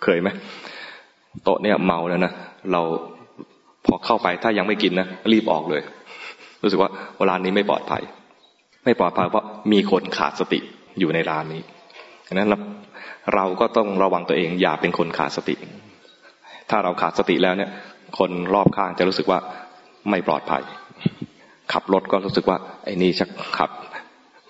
[0.04, 0.30] เคยไหม
[1.44, 2.34] โต๊ะเนี่ยเมาแล้วนะ
[2.72, 2.82] เรา
[3.86, 5.82] พอเข้าไปถ้ายังไม่กินนะรีบออกเลย
[6.64, 6.90] รู้สึกว่า
[7.30, 8.04] ร้านนี้ไม่ปลอดภัย
[8.86, 10.60] ไม่ปลอดภัยเพราะมีคนขาดสติ
[11.00, 11.62] อยู่ในร้านนี้
[12.28, 12.50] ดังนั้น
[13.36, 15.56] เราก็ต้องระวังตัวเอง อย่าเป็นคนขาดสติ
[16.70, 17.70] ถ้าเราขาดสติแล้วเนี่ย
[18.18, 19.40] คนรอบข้างจะรู้สึกว่า
[20.10, 20.64] ไม่ปลอดภัย
[21.74, 23.70] ขับรถก็รู้สึกว่าไอ้นี่ชักขับ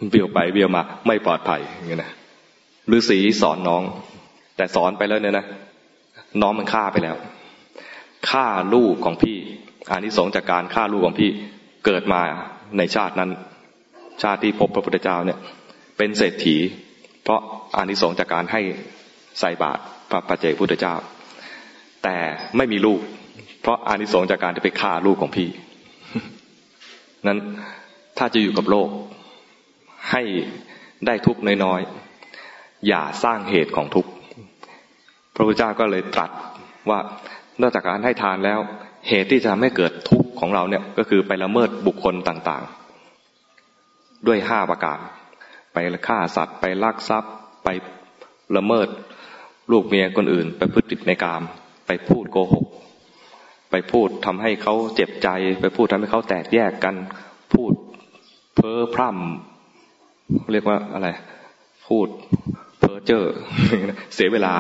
[0.09, 2.11] เบี้ยวไปเบี้ยวมาไม่ปลอดภัยอย่างเงี้ยนะ
[2.95, 3.83] ฤาษีสอนน้อง
[4.57, 5.45] แต่สอนไปแล้วเนี่ยนะ
[6.41, 7.15] น้องมันฆ่าไปแล้ว
[8.29, 9.37] ฆ่าลูกของพี่
[9.91, 11.29] อานิสงส์จากการฆ่าลูกของพี่
[11.85, 12.21] เกิดมา
[12.77, 13.31] ในชาตินั้น
[14.21, 15.39] ชาติที่พบพระพุทธเจ้าเนี่ย
[15.97, 16.57] เป็นเศรษฐี
[17.23, 17.39] เพราะ
[17.75, 18.61] อานิสงส์จากการให้
[19.39, 20.95] ใส่บาตรพระปัจเจกพุทธเจ้า
[22.03, 22.17] แต่
[22.57, 22.99] ไม่มีลูก
[23.61, 25.49] เพราะอานิสงส์จากการที่ไปฆ่าลูกของพี่
[27.27, 27.39] นั้น
[28.17, 28.89] ถ้าจะอยู่กับโลก
[30.09, 30.21] ให้
[31.05, 34.11] ได้ทุกข์น้อยๆ อย่าสร้างเหตุของทุกข์
[35.35, 36.31] พระพุทธเจ้าก็เลยตรัส
[36.89, 36.99] ว่า
[37.61, 38.59] นอกจากการให้ทานแล้ว
[39.07, 44.99] เหตุที่จะทำให้เกิดทุกข์ของเราเนี่ยก็คือไปละเมิดบุคคลต่างๆ ด้วยห้าประการ
[45.73, 47.33] ไปฆ่าสัตว์ ไปลักทรัพย์
[47.63, 47.69] ไป
[48.57, 48.87] ละเมิด
[49.71, 51.43] ลูกเมียคนอื่น ไปพฤติดในกาม
[51.87, 52.65] ไปพูดโกหก
[53.71, 55.29] ไปพูดทำให้เขาเจ็บใจ
[55.61, 56.95] ไปพูดทำให้เขาแตกแยกกัน
[57.53, 57.73] พูด
[58.55, 59.50] เพ้อพร่ำ
[60.53, 61.07] เรียกว่าอะไร
[61.87, 62.07] พูด
[62.79, 63.23] เพ้อเจ้อ
[64.15, 64.53] เสียเวลา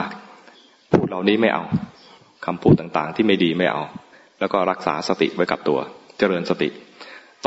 [0.91, 1.63] พูดเหล่านี้ไม่เอา
[2.45, 3.81] คำพูดต่างๆ ที่ไม่ดีไม่เอา
[4.39, 5.79] แล้วก็รักษาสติไว้กับตัว
[6.19, 6.69] เจริญสติ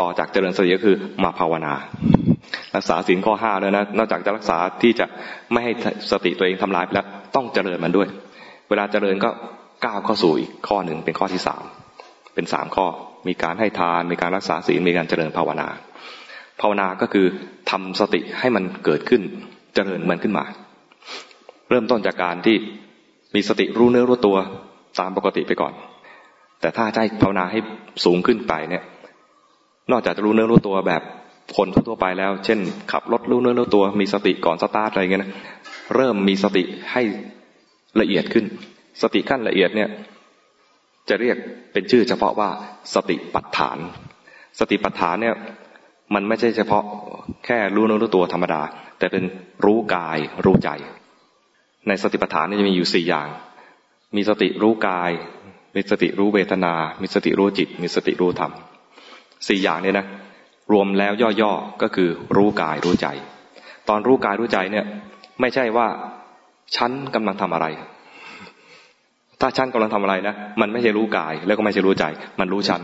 [0.01, 1.75] ต่อจากเจริญสติก็คือมาภาวนา
[2.77, 5.07] รักษาศีลข้อห้าแล้วนะนอกจากจะรักษาที่จะ
[5.53, 5.73] ไม่ให้
[6.11, 8.09] สติตัวเองทำลายไปแล้วต้องเจริญมันด้วย
[8.69, 9.31] เวลาเจริญก็
[9.85, 11.63] ก้าวเข้าสู่อีกข้อหนึ่งเป็นข้อที่สาม
[12.35, 12.87] เป็นสามข้อ
[13.27, 15.69] มีการให้ทาน มีการรักษาศีล มีการเจริญภาวนา
[16.61, 17.27] ภาวนาก็คือ
[17.71, 19.23] ทำสติให้มันเกิดขึ้น
[19.75, 20.45] เจริญมันขึ้นมา
[21.71, 22.57] เริ่มต้นจากการที่
[23.35, 24.37] มีสติรู้เนื้อรู้ตัว
[25.01, 25.73] ตามปกติไปก่อน
[26.61, 27.59] แต่ถ้าใจภาวนาให้
[28.05, 28.83] สูงขึ้นไปเนี่ย
[29.91, 31.03] นอกจากจะรู้เนื้อรู้ตัวแบบ
[31.57, 32.59] คนทั่วไปแล้ว เช่น
[32.93, 35.33] ขับรถรู้เนื้อรู้ตัวมีสติก่อนสตาร์ทอะไรเงี้ยนะ
[35.95, 36.63] เริ่มมีสติ
[36.93, 37.03] ให้
[38.01, 38.45] ละเอียดขึ้น
[39.03, 39.89] สติขั้นละเอียดเนี่ย
[41.09, 41.37] จะเรียก
[41.73, 42.51] เป็นชื่อเฉพาะว่า
[42.95, 43.79] สติปัฏฐาน
[44.59, 45.35] สติปัฏฐานเนี่ย
[46.15, 46.85] มันไม่ใช่เฉพาะ
[47.45, 48.63] แค่รู้นื้รู้ตัวธรรมดา
[48.99, 49.25] แต่เป็น
[49.65, 50.71] รู้กายรู้ใจ
[51.89, 53.29] ในสติปัฏฐานนี่จะมีอยู่สี่อย่าง
[54.17, 55.11] มีสติรู้กาย
[55.75, 58.53] มีสติรู้เวทนา มีสติรู้จิต มีสติรู้ธรรม
[59.49, 60.07] สี่อย่างเนี้นะ
[60.73, 63.07] รวมแล้วย่อๆก็คือรู้กายรู้ใจ
[63.89, 64.85] ตอนรู้กายรู้ใจเนี่ย
[65.41, 65.87] ไม่ใช่ว่า
[66.77, 67.67] ฉันกำลังทำอะไร
[69.41, 72.05] ถ้าฉันกำลังทำอะไรนะมันไม่ใช่รู้กายแล้วก็ไม่ใช่รู้ใจ
[72.41, 72.81] มันรู้ฉัน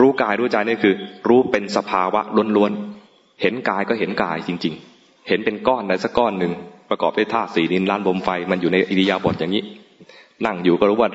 [0.00, 0.94] รู้กายรู้ใจนี่คือ
[1.28, 2.20] รู้เป็นสภาวะ
[2.56, 6.52] ล้วนๆเห็นกายก็เห็นกายจริง ๆ เห็นเป็นก้อนใดสักก้อนหนึ่ง
[6.90, 9.62] ประกอบด้วยธาตุสี่ดินล้านลมไฟมันอยู่ในอิริยาบถอย่างนี้
[10.46, 11.10] นั่งอยู่ก็รู้ว่า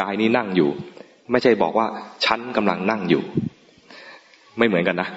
[0.00, 0.68] กายนี้นั่งอยู่
[1.30, 1.86] ไม่ใช่บอกว่า
[2.24, 3.22] ฉันกำลังนั่งอยู่
[4.58, 5.08] ไม่เหมือนกันนะ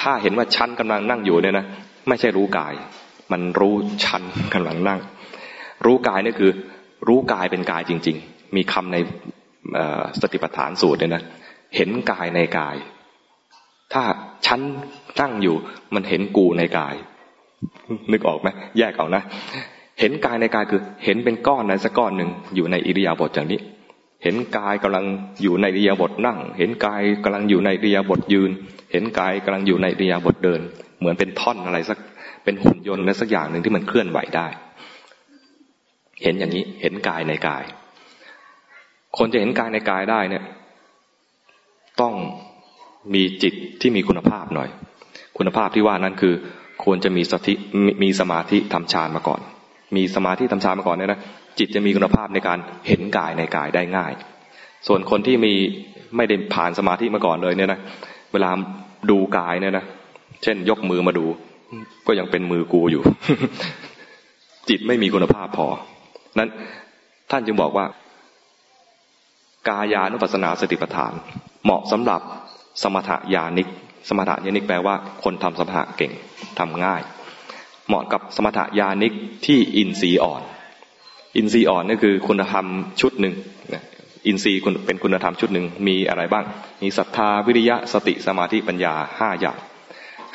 [0.00, 1.66] ถ้าเห็นว่าฉันกำลังนั่งอยู่เนี่ยนะ
[2.08, 2.72] ไม่ใช่รู้กาย
[3.32, 4.22] มันรู้ฉัน
[4.54, 5.00] กำลังนั่ง
[5.86, 6.50] รู้กายนี่คือ
[7.08, 8.96] รู้กายเป็นกายจริง ๆ มีคำใน
[10.20, 11.22] สติปัฏฐานสูตรเนี่ยนะ
[11.76, 12.76] เห็นกายในกาย
[13.92, 14.02] ถ้า
[14.46, 14.60] ฉัน
[15.20, 15.56] นั่งอยู่
[15.94, 16.94] มันเห็นกูในกาย
[18.10, 19.22] นึกออกไหมแยกออกนะ
[20.00, 23.60] เห็นกายในกายคือ เห็นเป็นก้อนในสักก้อนหนึ่งอยู่ในอิริยาบถอย่างนี้
[24.22, 25.04] เห็นกายกำลัง
[25.42, 28.50] อยู่ในอิริยาบถนั่ง เห็นกายกำลังอยู่ในอิริยาบถยืน
[28.92, 30.60] เห็นกายกำลังอยู่ในอิริยาบถเดิน
[30.98, 31.98] เหมือนเป็นท่อนอะไรสัก
[32.44, 34.46] เป็นหุ่นยนต์อะไรสักอย่างหนึ่งที่มันเคลื่อนไหวได้
[36.22, 37.64] เห็นอย่างนี้ เห็นกายในกาย
[39.18, 40.44] คนจะเห็นกายในกายได้เนี่ย
[42.00, 42.14] ต้อง
[43.14, 44.68] มีจิตที่มีคุณภาพหน่อย
[45.38, 46.34] คุณภาพที่ว่านั้นคือ
[46.84, 47.54] ควรจะมีสติ
[48.02, 49.40] มีสมาธิทำฌานมาก่อน
[49.96, 51.20] มีสมาธิทำฌานมาก่อนเนี่ยนะ
[51.58, 54.12] จิตจะมีคุณภาพในการเห็นกายในกายได้ง่าย
[54.86, 55.52] ส่วนคนที่มี
[56.16, 57.80] ไม่ได้ผ่านสมาธิมาก่อนเลยเนี่ยนะ
[58.32, 58.50] เวลา
[59.10, 59.84] ดูกายเนี่ยนะ
[60.42, 61.26] เช่น ยกมือมาดู
[62.06, 63.02] ก็ยังเป็นมือกูอยู่
[64.68, 65.66] จิตไม่มีคุณภาพพอ
[66.38, 66.48] นั้น
[67.30, 67.86] ท่านจึงบอกว่า
[69.68, 71.12] กายานุปัสสนาสติปัฏฐาน
[71.64, 72.20] เหมาะสำหรับ
[72.82, 73.68] สมถยานิก
[74.08, 74.94] สมถยานิกแปลว่า
[75.24, 76.12] คนทำสมถะเก่ง
[76.58, 77.02] ทำง่าย
[77.88, 79.12] เหมาะกับสมถยานิก
[79.46, 80.42] ที่อินทรีย์อ่อน
[81.36, 82.66] อินทรีย์อ่อนนี่คือคุณธรรม
[83.00, 83.34] ชุดหนึ่ง
[84.26, 86.44] อินทรีย์เป็นคุณธรรมชุดหนึ่งมีอะไรบ้าง
[86.82, 89.58] มีศรัทธาวิริยะสติสมาธิปัญญาห้าอย่าง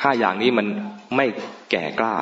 [0.02, 0.66] ห้าอย่างนี้มัน
[1.16, 1.26] ไม่
[1.70, 2.14] แก่กล้า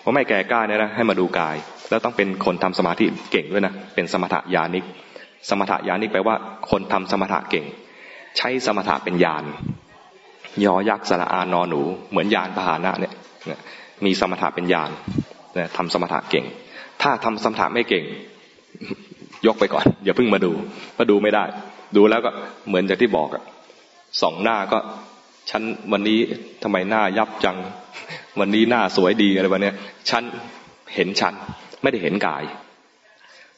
[0.00, 1.56] เพราะไม่แก่กล้าเนี่ยนะให้มาดูกาย
[1.90, 4.84] แล้วต้องเป็นคนทำสมาธิเก่งด้วยนะเป็นสมถยานิก
[5.48, 6.36] สมถะยานิกแปลว่า
[6.70, 7.66] คนทำสมถะเก่ง
[8.36, 9.44] ใช้สมถะเป็นยาน
[10.64, 13.14] ยอยักษ์สระอานอหนู เหมือนยานพาหนะเนี่ย
[14.04, 14.90] มีสมถะเป็นยาน
[15.76, 16.44] ทำสมถะเก่ง
[17.02, 18.04] ถ้าทำสมถะไม่เก่ง
[19.46, 20.52] ยกไปก่อน อย่าเพิ่งมาดู
[20.94, 21.44] เพราดูไม่ได้
[21.96, 22.30] ดูแล้วก็
[22.68, 23.44] เหมือนจากที่บอกอะ
[24.22, 24.78] สองหน้าก็
[25.50, 26.18] ฉันวันนี้
[26.62, 27.56] ทำไมหน้ายับจัง
[28.40, 29.72] วันนี้หน้าสวยดีอะไรแบบนี้
[30.10, 30.22] ฉัน
[30.94, 31.34] เห็นฉัน
[31.82, 32.42] ไม่ได้เห็นกาย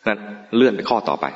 [0.09, 0.21] นั้น
[0.57, 1.27] เลื่อนไปข้อต่อไป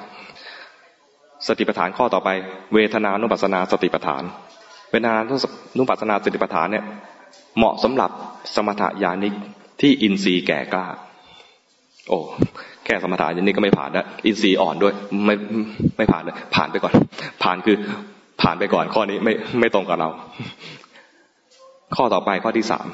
[1.49, 2.29] สติปัฏฐานข้อต่อไป
[2.75, 4.23] เวทนานุปัสนาสติปัฏฐาน
[4.91, 5.17] เวทนา
[5.79, 6.85] นุปัสนาสติปัฏฐานเนี่ย
[7.57, 8.11] เหมาะสำหรับ
[8.55, 9.35] สมถยานิก
[9.81, 10.87] ที่อินทรีย์แก่กล้า
[12.09, 12.19] โอ้
[12.85, 14.95] แค่สมถะอย่างนี้ก็ไม่ผ่านแล้วอินทรีย์อ่อนด้วย
[15.27, 15.35] ไม่
[15.97, 16.93] ไม่ผ่านเลยผ่านไปก่อน
[17.43, 17.77] ผ่านคือ
[18.43, 20.09] ผ่านไปก่อนข้อนี้ไม่ไม่ตรงกับเรา
[21.97, 22.87] ข้อต่อไปข้อที่สาม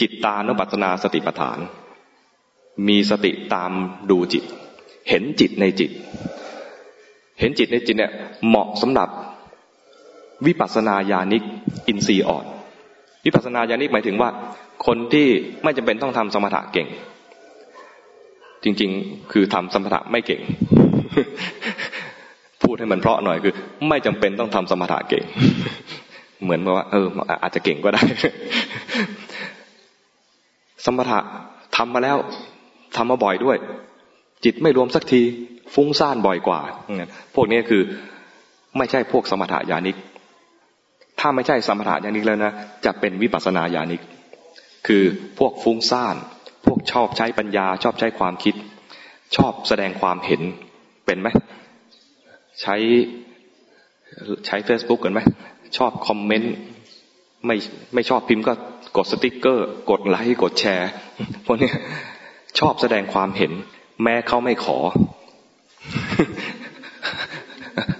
[0.00, 1.58] จิตตานุปัสนาสติปัฏฐาน
[2.88, 3.72] มีสติตาม
[4.10, 4.44] ดูจิต
[5.08, 5.90] เห็นจิตในจิต
[7.40, 8.12] เห็นจิตในจิตเนี่ย
[8.48, 9.08] เหมาะสำหรับ
[10.46, 11.42] วิปัสสนาญาณิก
[11.88, 12.44] อินทรีย์อ่อน
[13.24, 14.30] วิปัสสนาญาณิกหมายถึงว่า
[14.86, 15.26] คนที่
[15.64, 16.88] ไม่จำเป็นต้องทำสมถะเก่ง
[18.64, 20.40] จริงๆ คือทำสมถะไม่เก่ง
[22.62, 23.54] พูดให้มันเพราะหน่อยคือ
[23.88, 25.24] ไม่จำเป็นต้องทำสมถะเก่ง
[26.42, 27.06] เหมือนว่า เออ
[27.42, 28.02] อาจจะเก่งก็ได้
[30.84, 31.18] สมถะ
[31.76, 32.16] ทำมาแล้ว
[32.96, 33.56] ทำมาบ่อยด้วย
[34.44, 35.22] จิตไม่รวมสักที
[35.74, 36.60] ฟุ้งซ่านบ่อยกว่า
[37.34, 37.82] พวกนี้คือ
[38.76, 39.96] ไม่ใช่พวกสมถะญาณิก
[41.20, 42.52] ถ้าไม่ใช่สมถะญาณิกแล้วนะ
[42.84, 44.02] จะเป็นวิปัสสนาญาณิก
[44.86, 45.04] คือ
[45.38, 46.16] พวกฟุ้งซ่าน
[46.66, 48.54] พวกชอบใช้ปัญญา ชอบใช้ความคิด
[49.36, 50.42] ชอบแสดงความเห็น
[51.06, 51.28] เป็นไหม
[52.60, 52.76] ใช้
[54.46, 55.20] ใช้ Facebook กันไหม
[55.76, 56.54] ชอบคอมเมนต์
[57.46, 57.56] ไม่
[57.94, 58.52] ไม่ชอบพิมพ์ก็
[58.96, 60.90] กดสติกเกอร์ กดไลค์ กดแชร์
[61.46, 61.70] พวกนี้
[62.58, 63.52] ชอบแสดงความเห็น
[64.02, 64.78] แม้เขาไม่ขอ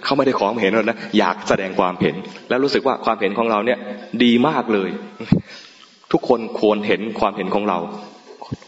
[0.04, 2.14] เขาไม่ได้ขอเห็นหรอกนะอยากแสดงความเห็น
[2.48, 3.78] แล้วรู้สึกว่าความเห็นของเราเนี่ย
[4.24, 4.90] ดีมากเลย
[6.12, 7.78] ทุกคนควรเห็นความเห็นของเรา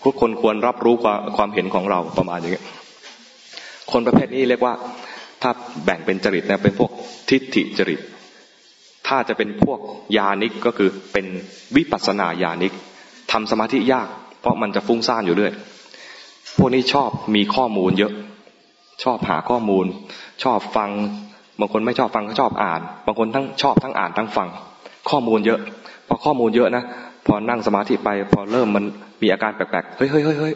[0.04, 2.62] ทุกคนควรรับรู้ความความเห็นของเราประมาณอย่างนี้
[3.92, 4.74] คนประเภทนี้เรียกว่า
[5.42, 5.50] ถ้า
[5.84, 6.90] แบ่งเป็นจริตนะเป็นพวก
[7.30, 8.00] ทิฏฐิจริต
[9.08, 9.78] ถ้าจะเป็นพวก
[10.16, 11.26] ยานิกก็คือเป็น
[11.76, 12.72] วิปัสนาญาณิก
[13.32, 14.08] ทำสมาธิยาก
[14.40, 15.52] เพราะมันจะฟุ้งซ่านอยู่เรื่อย
[16.58, 18.12] พวกนี้ชอบมีข้อมูลเยอะ
[19.04, 19.86] ชอบหาข้อมูล
[20.42, 20.90] ชอบฟัง
[21.60, 24.48] บางคนไม่ชอบฟังก็ชอบอ่าน บางคนทั้งชอบทั้งอ่านทั้งฟัง
[25.10, 25.60] ข้อมูลเยอะ
[26.08, 26.84] พอข้อมูลเยอะนะ
[27.26, 28.84] พอนั่งสมาธิไป พอเริ่มมัน
[29.22, 30.54] มีอาการแปลกๆเฮ้ยเฮ้ยเฮ้ยเฮ้ย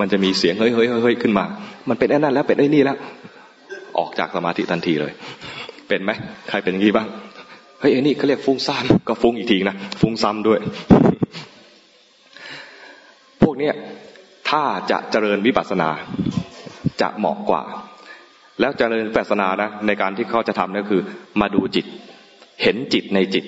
[0.00, 1.44] มันจะมีเสียงเฮ้ยเฮ้ยเฮ้ยขึ้นมา
[1.88, 2.96] มันเป็นไอ้นั่นแล้วเป็นไอ้นี่แล้ว
[3.98, 5.12] ออกจากสมาธิทันทีเลย
[5.88, 6.10] เป็นไหม
[6.48, 7.06] ใครเป็นอย่างนี้บ้าง
[7.80, 10.58] เฮ้ยไอ้นี่เขาเรียกฟุ้งซ่านก็ฟุ้งอีกทีนะฟุ้งซ้ำด้วย
[13.42, 13.74] พวกเนี้ย
[14.50, 15.90] ถ้าจะเจริญวิปัสสนา
[17.00, 17.62] จะเหมาะกว่า
[18.60, 21.02] แล้วเจริญปัสนานะในการที่เขาจะทำนั่นคือ
[21.40, 21.86] มาดูจิต
[22.62, 23.44] เห็นจิตในจิต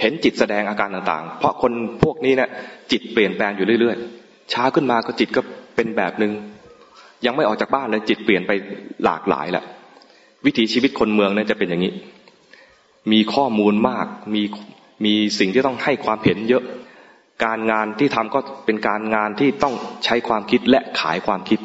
[0.00, 2.50] เห็นจิตแสดงอาการต่างๆ เพราะคนพวกนี้เนะี่ย
[2.92, 5.40] จิตเปลี่ยนแปลงอยู่เรื่อยๆ ช้าขึ้นมาก็จิตก็
[5.76, 6.32] เป็นแบบหนึง่ง
[7.26, 8.52] ยังไม่ออกจากบ้านเลยจิตเปลี่ยนไป
[9.04, 9.64] หลากหลายแหละ
[10.44, 11.92] วิถีชีวิตคนเมืองเนี่ยจะเป็นอย่างนี้
[13.12, 14.42] มีข้อมูลมาก มี
[15.04, 16.62] มีสิ่งที่ต้องให้ความเห็นเยอะ
[17.44, 21.60] การงานที่ทำก็เป็นการงานที่ต้องใช้ความคิดและขายความคิด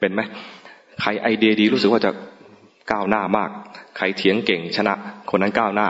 [0.00, 0.20] เป็นไหม
[1.00, 2.10] ใครไอเดียดีรู้สึกว่าจะ
[2.92, 3.50] ก้าวหน้ามาก
[3.96, 4.94] ใครเถียงเก่งชนะ
[5.30, 5.88] คนนั้นก้าวหน้า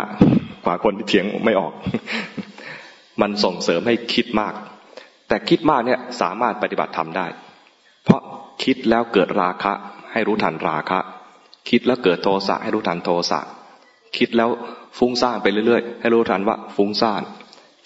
[0.65, 1.73] กว่าคนที่เถียงไม่ออก
[3.21, 4.55] มันส่งเสริมให้คิดมาก
[5.29, 7.27] แต่คิดมากเนี่ยสามารถปฏิบัติทำได้
[8.05, 8.21] เพราะ
[8.65, 9.73] คิดแล้วเกิดราคะ
[10.13, 10.99] ให้รู้ทันราคะ
[11.71, 13.41] คิดแล้วเกิดโทสะให้รู้ทันโทสะ
[14.17, 14.51] คิดแล้ว
[14.99, 17.23] ฟุ้งซ่านไปเรื่อยๆ ให้รู้ทันว่าฟุ้งซ่าน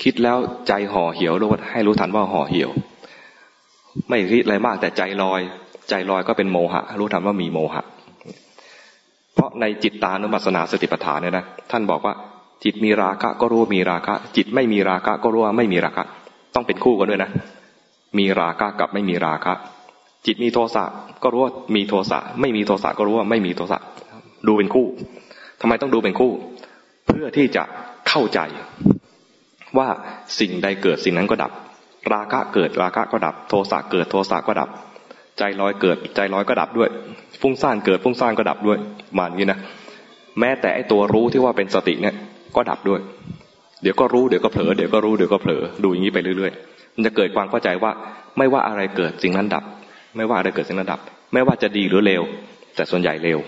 [0.03, 0.39] คิดแล้ว
[0.69, 2.71] ใจห่อเหี่ยวรู้ให้รู้ทันว่าห่อเหี่ยว
[4.09, 5.41] ไม่คิดอะไรมากแต่ใจลอย
[5.89, 7.83] ใจลอยก็เป็นโมหะ รู้ทันว่ามีโมหะ
[9.35, 12.15] เพราะในจิตตานุปัสสนาสติปัฏฐานเนี่ยนะท่านบอกว่า
[12.65, 16.05] จิตมีราคะก็รู้ว่ามีราคะ จิตไม่มีราคะก็รู้ว่าไม่มีราคะ
[16.55, 17.31] ต้องเป็นคู่กันด้วยนะ
[18.19, 19.53] มีราคะกับไม่มีราคะ
[20.27, 20.85] จิตมีโทสะ
[21.23, 23.79] ก็รู้ว่ามีโทสะไม่มีโทสะก็รู้ว่าไม่มีโทสะ
[24.47, 24.87] ดูเป็นคู่
[25.61, 26.33] ทำไมต้องดูเป็นคู่
[27.07, 27.63] เพื่อที่จะ
[28.09, 28.41] เข้าใจ
[29.79, 29.89] ว่า
[30.41, 31.53] สิ่งใดเกิดสิ่งนั้นก็ดับ
[32.15, 34.69] ราคะเกิดราคะก็ดับ โทสะเกิดโทสะก็ดับ
[35.39, 36.89] ใจลอยเกิด ใจลอยก็ดับด้วย
[37.41, 38.79] ฟุ้งซ่านเกิดฟุ้งซ่านก็ดับด้วย
[39.19, 39.59] มาอย่างนี้นะ
[40.41, 42.15] แม้แต่ไอตัวรู้ที่ว่าเป็นสติเนี่ย
[42.57, 43.01] ก็ดับด้วย
[43.83, 47.91] เดี๋ยวก็รู้เดี๋ยวก็เผลอเดี๋ยวก็รู้เดี๋ยวก็เผลอดูอย่างนี้ไปเรื่อยๆ มันจะเกิดความเข้าใจว่า
[48.39, 49.65] ไม่ว่าอะไรเกิดสิ่งนั้นดับ
[50.17, 51.01] ไม่ว่าอะไรเกิดสิ่งนั้นดับ
[51.33, 52.23] ไม่ว่าจะดีหรือเลว
[52.77, 53.39] แต่ส่วนใหญ่เลว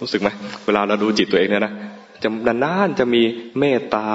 [0.00, 0.28] รู้สึกไหม
[0.66, 1.72] เวลาเราดูจิตตัวเองเนี่ยนะ
[2.22, 2.28] จะ
[2.64, 3.22] นานๆจะมี
[3.58, 4.06] เมตตา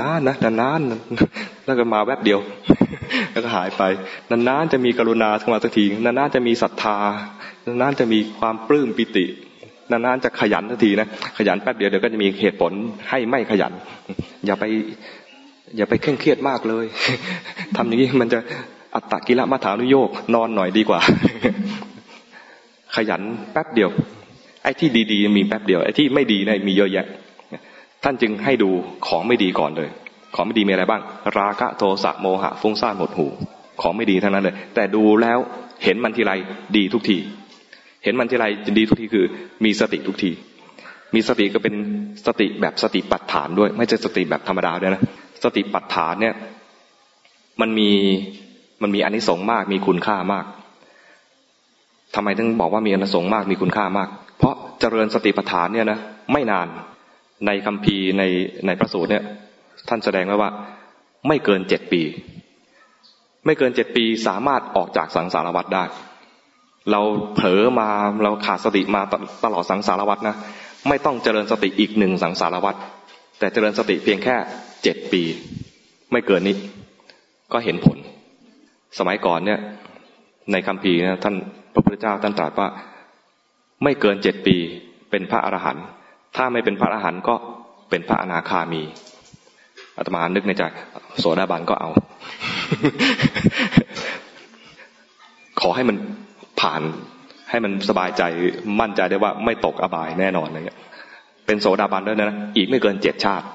[0.00, 2.40] นานนะนานๆแล้วก็มาแวบเดียว
[3.32, 3.82] แล้วก็หายไป
[4.30, 6.98] นานๆจะมีกรุณาขึ้นมาสักทีนานๆจะมีศรัทธา
[7.80, 9.24] นานๆจะมีความปลื้มปิติ
[9.90, 11.08] นานๆจะขยันสักทีนะ
[11.38, 12.72] ขยันแป๊บเดียวเดี๋ยวก็จะมีเหตุผล
[13.08, 13.72] ให้ไม่ขยัน
[14.46, 14.64] อย่าไป
[15.76, 16.86] อย่าไปเคร่งเครียดมากเลย
[17.76, 18.38] ทำอย่างนี้มันจะ
[18.94, 21.00] อัตตกิละมัฐานุโยกนอนหน่อยดีกว่า
[22.96, 23.22] ขยัน
[23.52, 23.90] แป๊บเดียว
[24.62, 27.06] ไอ้ที่ดีๆมีแป๊บเดียวไอ้ที่ไม่ดีเนี่ยมีเยอะแยะ
[28.04, 28.70] ท่านจึงให้ดู
[29.06, 29.88] ของไม่ดีก่อนเลย
[30.34, 31.02] ของไม่ดีมีอะไรบ้าง
[31.38, 33.26] ราคะโทสะโมหะฟุ้งซ่านหมดหู
[33.82, 35.38] ของไม่ดีทั้งนั้นเลย แต่ดูแล้ว
[35.84, 36.32] เห็นมันทีไร
[36.76, 37.18] ดีทุกที
[38.04, 39.24] เห็นมันทีไรจะดีทุกทีคือ
[39.64, 40.30] มีสติทุกที
[41.14, 41.74] มีสติก็เป็น
[42.26, 45.02] สติแบบสติปัฏฐานด้วย ไม่ใช่สติแบบธรรมดาด้วยนะ
[45.44, 46.34] สติปัฏฐานเนี่ย
[47.60, 47.90] มันมี
[48.82, 50.44] มันมีอนิสงส์มาก มีคุณค่ามาก
[52.14, 55.98] ทำไมถึงบอกว่ามีอนิสงส์มากมีคุณค่ามาก เพราะเจริญสติปัฏฐานเนี่ยนะ
[56.32, 56.66] ไม่นาน
[57.46, 58.22] ในคำพีใน
[58.66, 59.24] ในพระสูตรเนี่ย
[59.88, 60.50] ท่านแสดงไว้ว่า
[61.28, 62.02] ไม่เกินเจ็ดปี
[63.46, 65.84] ไม่เกินเจ็ดปีสามารถออกจากสังสารวัฏได้
[66.90, 67.00] เรา
[67.34, 67.88] เผลอมา
[68.22, 69.02] เราขาดสติมา
[69.44, 70.36] ตลอดสังสารวัฏนะ
[70.88, 72.76] ไม่ต้องเจริญสติอีกหนึ่งสังสารวัฏ
[73.38, 74.36] แต่เจริญสติเพียงแค่
[74.82, 75.22] เจ็ดปี
[76.12, 76.56] ไม่เกินนี้
[77.52, 77.98] ก็เห็นผล
[78.98, 79.60] สมัยก่อนเนี่ย
[80.52, 81.34] ในคำพีนะท่าน
[81.72, 82.68] พระพุทธเจ้าท่านตรัสว่า
[83.84, 84.56] ไม่เกินเจ็ดปี
[85.10, 85.84] เป็นพระอรหันต์
[86.38, 87.34] ถ้าไม่เป็นพระอรหันต์ก็
[87.90, 88.82] เป็นพระอนาคามี
[89.96, 90.62] อาตมานึกในใจ
[91.18, 91.90] โสดาบันก็เอา
[95.60, 95.96] ขอให้มัน
[96.60, 96.82] ผ่าน
[97.50, 98.22] ให้มันสบายใจ
[98.80, 100.78] มั่นใจได้ว่าไม่ตกอบายแน่นอนอะไรเงี้ย
[101.46, 103.46] เป็นโสดาบันด้วยนะอีกไม่เกินเจ็ดชาติ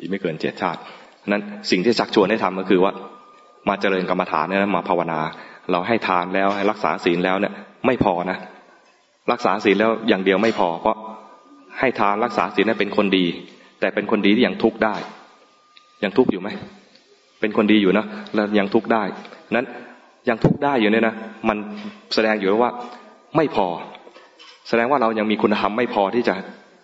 [0.00, 0.80] อีกไม่เกินเจ็ดชาติ
[1.28, 2.92] นั้นสิ่งที่ชักชวนให้ทำก็คือว่า
[3.68, 5.20] มาเจริญกรรมฐานเนี่ยมาภาวนา
[5.70, 7.52] เราให้ทานแล้วให้รักษาศีลแล้วเนี่ย
[7.86, 8.38] ไม่พอนะ
[9.32, 10.96] รักษาศีลแล้วอย่างเดียวไม่พอเพราะ
[11.78, 13.24] ให้ทานรักษาศีลเป็นคนดี
[13.80, 14.94] แต่เป็นคนดีที่ยังทุกข์ได้
[16.02, 16.48] ยังทุกข์อยู่ไหม
[17.40, 18.04] เป็นคนดีอยู่นะ
[18.34, 19.02] แล้วยังทุกข์ได้
[19.54, 19.66] นั้น
[20.28, 21.14] ยังทุกข์ได้อยู่เนี่ยนะ
[21.48, 21.56] มัน
[22.14, 22.72] แสดงอยู่ว่า
[23.36, 23.66] ไม่พอ
[24.68, 26.34] แสดงว่าเรายังมีคุณธรรมไม่พอที่จะ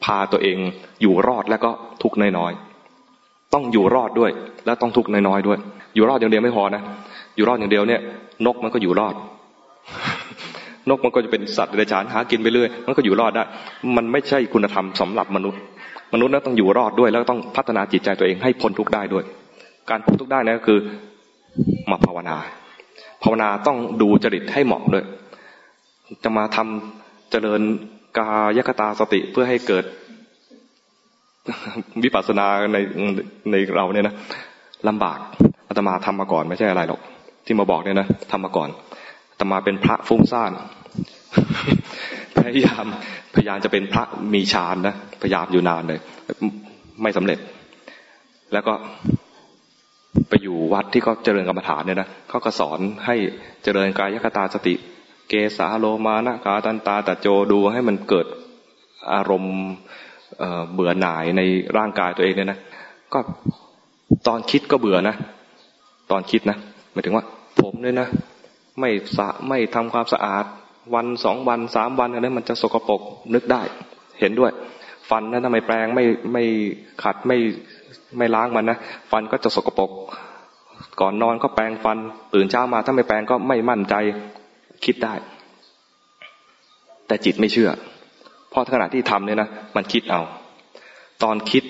[0.05, 0.57] พาตัวเอง
[1.03, 1.70] อยู่รอดแล้วก็
[2.03, 4.30] ทุกข์น้อยๆต้องอยู่รอดด้วย
[4.66, 5.59] แล้วต้องทุกข์น้อยๆด้วย
[5.95, 6.82] อยู่รอดอย่างเดียวไม่พอนะ
[7.36, 8.01] อยู่รอดอย่างเดียวเนี่ย
[8.47, 9.14] นกมันก็อยู่รอด
[10.91, 13.45] นกมันก็จะเป็นสัตว์เดรัจฉานหากินไปเรื่อยมันก็อยู่รอดได้
[13.97, 15.61] มันไม่ใช่คุณธรรมสำหรับมนุษย์
[16.14, 19.24] มนุษย์นั้นต้องอยู่รอดด้วย แล้วต้องพัฒนาจิตใจตัวเองให้พ้นทุกข์ได้ด้วย
[19.91, 20.78] การพ้นทุกข์ได้นะก็คือ
[21.91, 22.36] มาภาวนา
[23.22, 25.05] ภาวนาต้องดูจริตให้เหมาะด้วย
[26.24, 27.61] จะมาทำเจริญ
[28.18, 29.84] กายกตาสติเพื่อให้เกิด
[32.05, 32.78] วิปัสสนาใน
[33.51, 34.14] ในเราเนี่ยนะ
[34.89, 35.18] ลำบาก
[35.68, 37.01] อาตมาทำมาก่อนไม่ใช่อะไรหรอก
[37.47, 38.68] ที่มาบอกเนี่ยนะทำมาก่อน
[39.39, 40.53] ตมาเป็นพระฟุ้งซ่าน
[42.39, 42.84] พยายาม
[43.34, 46.01] พยายามจะเป็นพระมีฌานนะพยายามอยู่นานเลย
[47.03, 47.39] ไม่สำเร็จ
[48.53, 48.72] แล้วก็
[50.28, 53.16] ไปอยู่วัดที่เขาเจริญกรรมฐานเนี่ยนะเขาก็สอนให้
[53.62, 54.74] เจริญกายคตาสติ
[55.28, 58.26] เกสาโลมานะกาตันตาตะโจดูให้มันเกิด
[59.12, 59.57] อารมณ์
[60.72, 61.41] เบื่อหน่ายใน
[61.76, 62.59] ร่างกายตัวเองเนี่ยนะ
[63.12, 63.18] ก็
[64.26, 65.14] ตอนคิดก็เบื่อนะ
[66.11, 66.57] ตอนคิดนะ
[66.93, 67.24] หมายถึงว่า
[67.61, 68.09] ผมเนี่ยนะ
[68.81, 70.45] ไม่สะไม่ทำความสะอาด
[70.95, 73.01] วันสองวันสามวันอะไรมันจะสกปรก
[73.35, 73.62] นึกได้
[74.20, 74.53] เห็นด้วย
[75.11, 76.45] ฟันนั้นทำไมแปรงไม่ไม่
[77.03, 77.39] ขัดไม่
[78.18, 78.79] ไม่ล้างมันนะ
[79.11, 79.91] ฟันก็จะสกปรก
[81.01, 81.99] ก่อนนอนก็แปรงฟัน
[82.35, 83.95] ตื่นเช้ามาถ้าไม่แปรงก็ไม่มั่นใจ
[84.85, 85.14] คิดได้
[87.07, 87.70] แต่จิตไม่เชื่อ
[88.51, 90.20] เพราะขณะที่ทำเนี่ยนะมันคิดเอา
[91.22, 91.64] ตอนคิด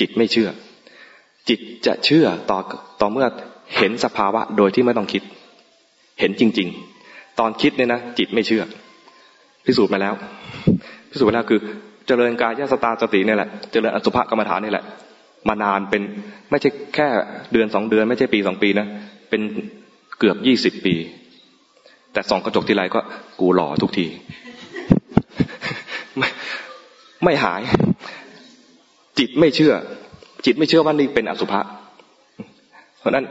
[0.00, 0.48] จิตไม่เชื่อ
[1.48, 2.58] จิตจะเชื่อต่อ
[3.00, 3.26] ต่อเมื่อ
[3.76, 5.22] เห็นสภาวะโดยที่ไม่ต้องคิด
[6.20, 6.68] เห็นจริง
[7.04, 8.62] ๆ ตอนคิดเนี่ยนะจิตไม่เชื่อ
[9.66, 10.14] พิสูจน์มาแล้ว
[11.10, 11.60] พิสูจน์มาแล้วคือ
[12.06, 14.84] เจริญกายสตาสติเนี่ยแหละ เจริญอสุภกรรมฐานนี่แหละ
[15.48, 16.02] มานานเป็น
[16.50, 17.08] ไม่ใช่แค่
[17.52, 18.86] เดือนสองเดือน ไม่ใช่ปีสองปีนะ
[19.30, 19.40] เป็น
[20.18, 20.94] เกือบยี่สิบปี
[22.12, 23.00] แต่สองกระจกทีไรก็
[23.40, 24.06] กูหล่อทุกที
[26.18, 26.28] ไม่
[27.24, 27.60] ไม่หาย
[29.18, 29.72] จิตไม่เชื่อ
[30.46, 31.60] จิตไม่เชื่อว่านี่เป็นอสุภะ
[32.98, 33.24] เพราะนั้น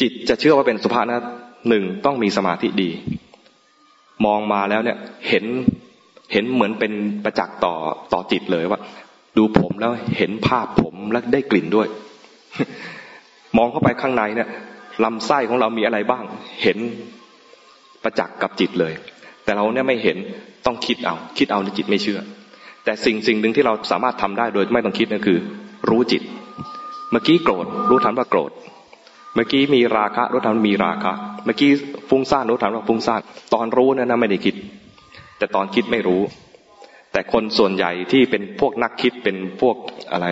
[0.00, 1.16] จิตจะเชื่อว่าเป็นสุภานะ
[1.68, 2.90] หนึ่งต้องมีสมาธิดี
[4.26, 4.98] มองมาแล้วเนี่ย
[5.28, 5.44] เห็น
[6.32, 6.92] เห็นเหมือนเป็น
[7.24, 7.74] ประจักษ์ต่อ
[8.12, 8.80] ต่อจิตเลยว่า
[9.36, 11.88] ดูผมแล้วเห็นภาพผมแล้วได้กลิ่นด้วย
[13.56, 14.48] มองเข้าไปข้างในเนี่ย
[15.04, 16.24] ลำไส้ของเรามีอะไรบ้าง
[16.62, 16.78] เห็น
[18.02, 18.92] ประจักษ์กับจิตเลย
[19.44, 20.16] แต่เราเนี่ยไม่เห็น
[20.66, 22.20] ต้องคิดเอา คิดเอาในจิตไม่เชื่อ
[22.84, 25.38] แต่สิ่งสิ่งหนึ่งที่เราสามารถทำได้โดยไม่ต้องคิดนั่นคือ
[25.90, 26.22] รู้จิต
[27.10, 28.50] เมื่อกี้โกรธรู้ทันว่าโกรธ
[29.34, 31.12] เมื่อกี้มีราคะรู้ทันว่ามีราคะ
[31.44, 31.70] เมื่อกี้
[32.08, 33.20] ฟุ้งซ่านรู้ทันว่าฟุ้งซ่าน
[33.54, 34.54] ตอนรู้เนี่ยนะไม่ได้คิด
[35.38, 36.22] แต่ตอนคิดไม่รู้
[37.12, 39.76] แต่คนส่วนใหญ่ที่เป็นพวกนักคิดเป็นพวก
[40.12, 40.26] อะไร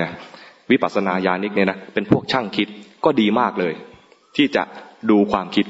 [0.70, 2.68] วิปัสสนาญาณิกเนี่ยนะเป็นพวกช่างคิด
[3.04, 3.74] ก็ดีมากเลย
[4.36, 4.62] ที่จะ
[5.10, 5.66] ดูความคิด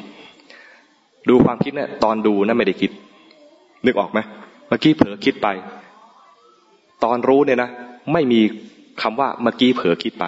[1.29, 2.91] ดูความคิดเนี่ยตอนดูนะไม่ได้คิด
[3.87, 4.19] นึกออกไหม
[4.69, 5.49] เมื่อกี้เผลอคิดไป
[7.05, 7.71] ตอนรู้เนี่ยนะ
[8.13, 8.41] ไม่มี
[9.03, 10.25] คำว่าเมื่อกี้เผลอคิดไป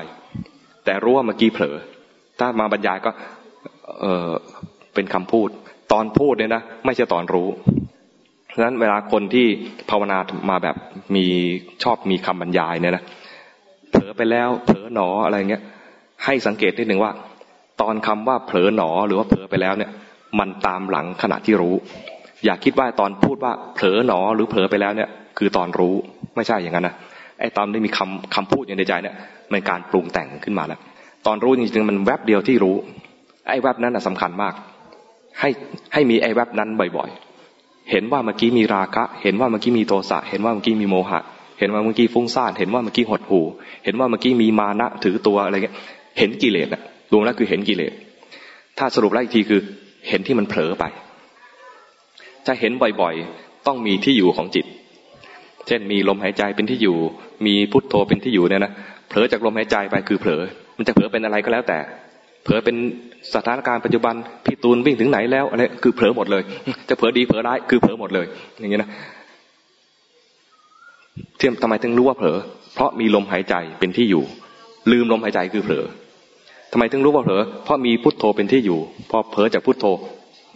[0.85, 1.77] แต่รู้ว่าเมื่อกี้เผลอ
[2.39, 3.11] ถ้ามาบรรยายก็
[4.01, 4.31] เออ
[4.95, 5.49] เป็นคำพูด
[5.93, 7.49] ตอนพูดเนี่ยนะไม่ใช่ตอนรู้
[8.55, 9.47] ฉะนั้นเวลาคนที่
[9.91, 10.19] ภาวนา
[10.51, 10.77] มาแบบ
[11.15, 11.25] มี
[11.83, 13.05] ชอบมีคำบรรยายเนี่ยนะ
[13.91, 15.63] เผลอไปแล้วเผลอหนออะไรเงี้ย
[16.25, 17.13] ให้สังเกตนิดหนึ่งว่า
[17.81, 19.91] ตอนคำว่าเผลอหนอหรือว่าเผลอไปแล้วเนี่ย
[20.39, 21.75] มันตามหลังขณะที่รู้
[22.45, 25.09] อย่าคิดว่าตอนพูดว่าเผลอหนอหรือเผลอไปแล้วเนี่ย
[25.39, 25.95] คือตอนรู้
[26.37, 26.95] ไม่ใช่อย่างนั้นนะ
[27.41, 29.17] ไอ้ตอนที่มีคำคำพูดอยู่ในใจเนี่ย
[29.53, 30.81] มันการปรุงแต่งขึ้นมาแล้ว
[31.27, 32.77] ตอนรู้จริงๆมันแวบเดียวที่รู้
[33.49, 34.55] ไอ้แวบนั้นสำคัญมาก
[35.41, 35.49] ให้
[35.93, 41.21] ให้มีไอ้แวบนั้นบ่อยๆ เห็นว่าเมื่อกี้มีราคะ เห็นว่าเมื่อกี้มีโทสะ เห็นว่าเมื่อกี้มีโมหะ
[41.59, 43.45] เห็นว่าเมื่อกี้ฟุ้งซ่าน เห็นว่าเมื่อกี้หดหู่
[43.85, 45.77] เห็นว่าเมื่อกี้มีมานะถือตัวอะไรเงี้ย
[46.19, 47.93] เห็นกิเลสอะรวมแล้วคือเห็นกิเลส
[48.79, 49.61] ถ้าสรุปแล้วอีกทีคือ
[50.09, 50.85] เห็นที่มันเผลอไป
[52.47, 54.67] จะเห็นบ่อยๆ ต้องมีที่อยู่ของจิต
[55.67, 56.97] เช่นมีลมหายใจเป็นที่อยู่
[57.47, 58.73] มีพุทโธเป็นที่อยู่เนี่ยนะ
[59.09, 60.43] เผลอจากลมหายใจไปคือเผลอ
[60.77, 61.79] มันจะเผลอเป็นอะไรก็แล้วแต่
[62.45, 62.77] เผลอเป็น
[63.35, 64.15] สถานการณ์ปัจจุบัน
[64.45, 66.43] พี่ตูนวิ่งถึงไหนแล้วอะไรคือเผลอหมดเลย
[66.89, 68.27] จะเผลอดีเผลอร้ายคือเผลอหมดเลย
[68.61, 68.91] อย่างเงี้ยนะ
[71.39, 72.39] เทียมทำไมถึงรู้ว่าเผลอ
[72.75, 74.23] เพราะมีลมหายใจเป็นที่อยู่
[74.91, 75.85] ลืมลมหายใจคือเผลอ
[76.73, 78.79] ทำไมถึงรู้ว่าเผลอ เพราะมีพุทโธเป็นที่อยู่
[79.11, 79.85] พอเผลอจากพุทโธ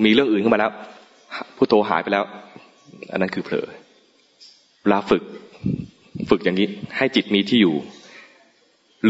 [0.05, 0.73] มีเรื่องอื่นขึ้นมาแล้ว
[1.57, 2.25] พุทโธหายไปแล้ว
[3.13, 3.67] อันนั้นคือเผลอ
[4.83, 5.23] เวลาฝึก
[6.31, 7.75] ฝึกอย่างนี้ ให้จิตมีที่อยู่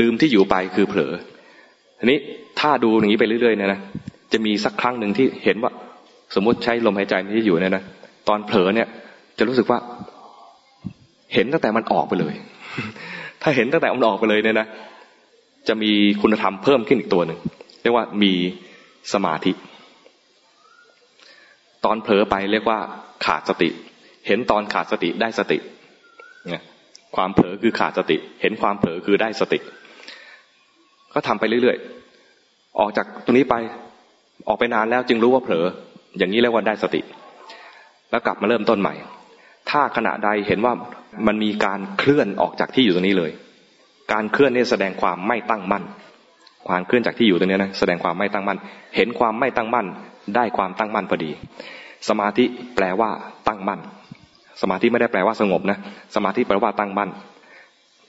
[0.01, 1.13] ลืมที่อยู่ไปคือเผลอ
[1.99, 2.19] ทีนี้
[2.61, 3.81] ถ้าดูอย่างนี้ไปเรื่อยๆเนี่ยนะ
[4.33, 5.73] จะมีสักครั้งหนึ่งที่เห็นว่า
[6.35, 7.85] สมมติใช้ลมหายใจที่อยู่เนี่ยนะ
[8.29, 8.89] ตอนเผลอเนี่ย
[9.39, 9.79] จะรู้สึกว่า
[11.35, 12.35] เห็นตั้งแต่มันออกไปเลย
[13.43, 14.67] ถ้าเห็นตั้งแต่มันออกไปเลยเนี่ยนะ
[15.69, 17.39] จะมีคุณธรรมเพิ่มขึ้นอีกตัวหนึ่ง
[17.83, 18.33] เรียกว่ามี
[19.13, 19.53] สมาธิ
[21.85, 22.79] ตอนเผลอไปเรียกว่า
[23.25, 23.69] ขาดสติ
[24.27, 25.59] เห็นตอนขาดสติได้สติ
[26.51, 26.65] เนี่ย
[27.17, 29.59] ความเผลอคือขาดสติ เห็นความเผลอคือได้สติ
[31.13, 33.55] ก็ทำไปเรื่อยๆ ออกจากตรงนี้ไป
[34.49, 35.65] ออกไปนานแล้วจึงรู้ว่าเผลอ
[36.19, 37.01] อย่างนี้เรียกว่าได้สติ
[38.11, 38.95] แล้วกลับมาเริ่มต้นใหม่
[39.71, 40.73] ถ้าขณะใดเห็นว่า
[41.27, 43.33] มันมีการเคลื่อนออกจากที่อยู่ตรงนี้เลย
[44.13, 45.85] การเคลื่อนนี่แสดงความไม่ตั้งมั่น
[46.69, 48.59] ความเคลื่อนจากที่อยู่ตรงนี้นะแสดงความไม่ตั้งมั่น
[48.97, 49.87] เห็นความไม่ตั้งมั่น
[50.37, 51.31] ได้ความตั้งมั่นพอดี
[52.09, 52.45] สมาธิ
[52.77, 53.11] แปลว่า
[53.49, 53.81] ตั้งมั่น
[54.63, 55.79] สมาธิไม่ได้แปลว่าสงบนะ
[56.15, 57.11] สมาธิแปลว่าตั้งมั่น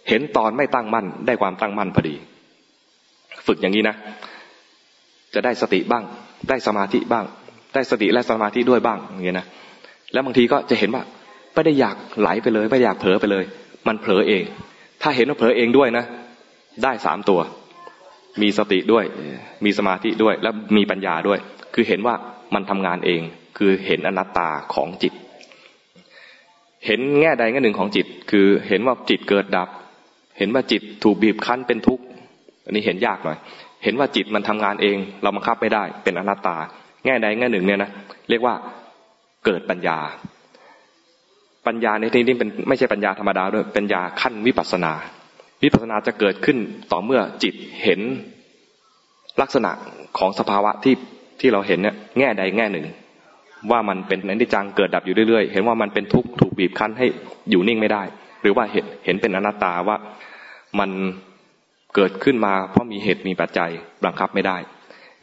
[0.10, 2.16] เห็นตอนไม่ตั้งมั่น ได้ความตั้งมั่นพอดี
[3.48, 3.96] ฝึกอย่างนี้นะ
[5.34, 6.04] จะได้สติบ้าง
[6.50, 7.26] ได้สมาธิบ้าง
[7.74, 9.48] ได้สติและสมาธิด้วยบ้างอย่างเงี้ยนะ
[10.14, 11.04] แล้วบางทีก็จะเห็นว่า
[11.54, 13.44] ไม่ได้อยากไหลไปเลย ไม่อยากเผลอไปเลย
[13.88, 14.44] มันเผลอเอง
[15.02, 16.06] ถ้าเห็นว่าเผลอเองด้วยนะ
[16.84, 17.40] ได้สามตัว
[18.42, 19.06] มีสติด้วย
[19.66, 21.40] มีสมาธิด้วย และมีปัญญาด้วย
[21.74, 22.16] คือเห็นว่า
[22.54, 23.22] มันทำงานเอง
[23.58, 25.14] คือเห็นอนัตตาของจิต
[26.88, 29.70] เห็นแง่ใดแง่หนึ่งของจิต คือเห็นว่าจิตเกิดดับ
[30.38, 32.04] เห็นว่าจิตถูกบีบคั้นเป็นทุกข์
[32.66, 33.38] อันนี้เห็นยากหน่อย
[33.84, 36.58] เห็นว่าจิตมันทำงานเอง เราบังคับไม่ได้ เป็นอนัตตา
[37.06, 37.92] แง่ใดแง่หนึ่งเนี่ยนะ
[38.30, 38.56] เรียกว่า
[39.46, 39.98] เกิดปัญญา
[41.68, 44.94] ปัญญาในที่นี้เป็นไม่ใช่ปัญญาธรรมดาด้วยปัญญาขั้นวิปัสนา
[45.64, 46.58] วิปัสนาจะเกิดขึ้น
[46.92, 48.02] ต่อเมื่อจิตเห็น
[49.42, 49.72] ลักษณะ
[50.18, 50.96] ของสภาวะที่
[51.40, 52.86] ที่เราเห็นเนี่ยแง่ใดแง่หนึ่ง
[53.72, 57.06] ว่ามันเป็นอนิจจังเกิดดับอยู่เรื่อยๆ เห็นว่ามันเป็นทุกข์ถูกบีบคั้นให้
[57.50, 58.04] อยู่นิ่งไม่ได้
[58.42, 59.98] หรือว่าเห็นเห็นเป็นอนัตตาว่า
[60.80, 60.90] มัน
[61.96, 63.70] เกิดขึ้นมาเพราะมีเหตุมีปัจจัย
[64.06, 64.58] บังคับไม่ได้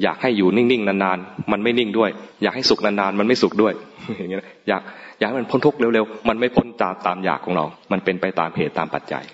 [0.03, 2.11] อยากให้อยู่นิ่งๆนานๆ มันไม่นิ่งด้วย
[2.43, 3.73] อยากให้สุขนานๆ มันไม่สุขด้วย
[4.19, 4.83] อย่างเงี้ยอยาก
[5.19, 9.25] อยากให้มันพ้นทุกข์เร็วๆ มันไม่พ้นตามตามอยากของเรา มันเป็นไปตามเหตุตามปัจจัย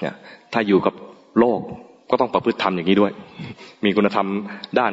[0.00, 0.14] เนี่ย
[0.52, 0.94] ถ้าอยู่กับ
[1.38, 1.60] โลก
[2.10, 3.12] ก็ต้องประพฤติธรรมอย่างนี้ด้วย
[3.84, 4.26] มีคุณธรรม
[4.78, 4.92] ด้าน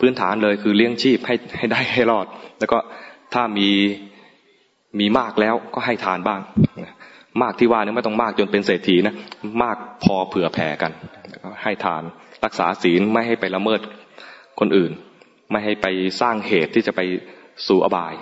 [0.00, 2.26] พื้นฐานเลยคือเลี้ยงชีพให้ให้ได้ให้รอด
[2.58, 2.78] แล้วก็
[3.34, 3.68] ถ้ามี
[5.00, 6.40] มีมากแล้วก็ให้ทานบ้าง
[7.42, 9.14] มากที่ว่านี่ไม่ต้องมากจนเป็นเศรษฐีนะ
[9.62, 10.92] มากพอเผื่อแผ่กัน
[11.62, 12.02] ให้ทาน
[12.44, 13.80] รักษาศีลไม่ให้ไปละเมิด
[14.60, 14.92] คนอื่น
[15.50, 15.86] ไม่ให้ไป
[16.20, 17.00] สร้างเหตุที่จะไป
[17.68, 18.14] สู่อบาย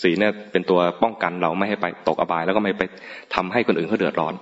[0.00, 2.82] ศีลเนี่ยเป็นตัวป้องกันเราไม่ให้ไปตกอบาย แล้วก็ไม่ไป
[3.34, 4.34] ทำให้คนอื่นเขาเดือดร้อน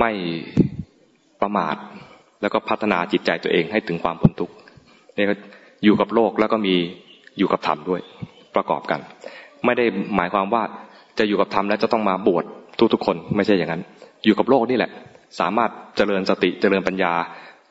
[0.00, 0.10] ไม่
[1.42, 1.76] ประมาท
[2.42, 4.54] แล้วก็พัฒนาจิตใจตัวเองให้ถึงความพ้นทุกข์
[5.16, 5.34] นี่ก็
[5.84, 6.74] อยู่กับโลกแล้วก็มี
[7.38, 8.00] อยู่กับธรรมด้วย
[8.54, 9.00] ประกอบกัน
[9.64, 9.84] ไม่ได้
[10.16, 10.62] หมายความว่า
[11.18, 12.44] จะอยู่กับธรรมแล้วจะต้องมาบวช
[12.92, 13.82] ทุกๆคนไม่ใช่อย่างนั้น
[14.24, 14.90] อยู่กับโลกนี่แหละ
[15.40, 17.12] สามารถเจริญสติเจริญปัญญา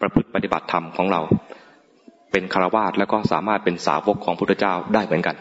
[0.02, 1.22] ประพฤติปฏิบัติธรรมของเรา
[2.32, 5.36] เป็นคารวาสแล้วก็สามารถเป็นสาวกของพุทธเจ้าได้เหมือนกัน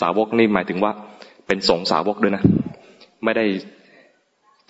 [0.00, 0.92] สาวกนี่หมายถึงว่า
[1.46, 2.42] เป็นสงสาวกด้วยนะ
[3.24, 3.44] ไม่ได้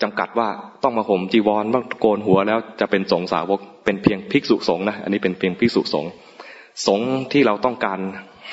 [0.01, 0.47] จำกัดว่า
[0.83, 6.11] ต้องมาห่มจีวรต้องโกนหัวแล้วจะเป็นสงสาวกเป็นเพียงภิกษุสงฆ์นะอันนี้เป็นเพียงภิกษุสงฆ์
[6.87, 6.99] สง
[7.31, 7.99] ที่เราต้องการ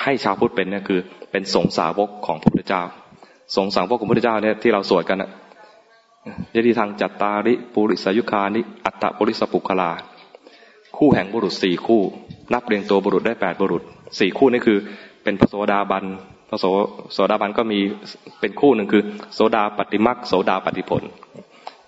[0.03, 0.99] ให้ชาวพุทธเป็นเนี่ยคือ
[1.31, 2.83] เป็นสงสาวกของพระพุทธเจ้า
[3.55, 5.29] สงสาวกของพระพุทธเจ้าเนี่ยที่เราสวดกันนะ
[6.55, 9.91] ยติทางจัตตาริปุริสยุคานิ อัตตปุริสปุคลา
[10.97, 12.01] คู่แห่งบุรุษสี่คู่
[12.53, 13.83] นับเรียงตัวบุรุษได้แปดบุรุษ
[14.19, 14.77] สี่คู่นี่คือ
[15.23, 16.05] เป็นพระโสดาบัน
[16.49, 16.65] พระโส
[17.13, 17.79] โสดาบันก็มี
[18.39, 19.03] เป็นคู่หนึ่งคือ
[19.33, 21.03] โสดาปฏิมักโสดาปฏิผล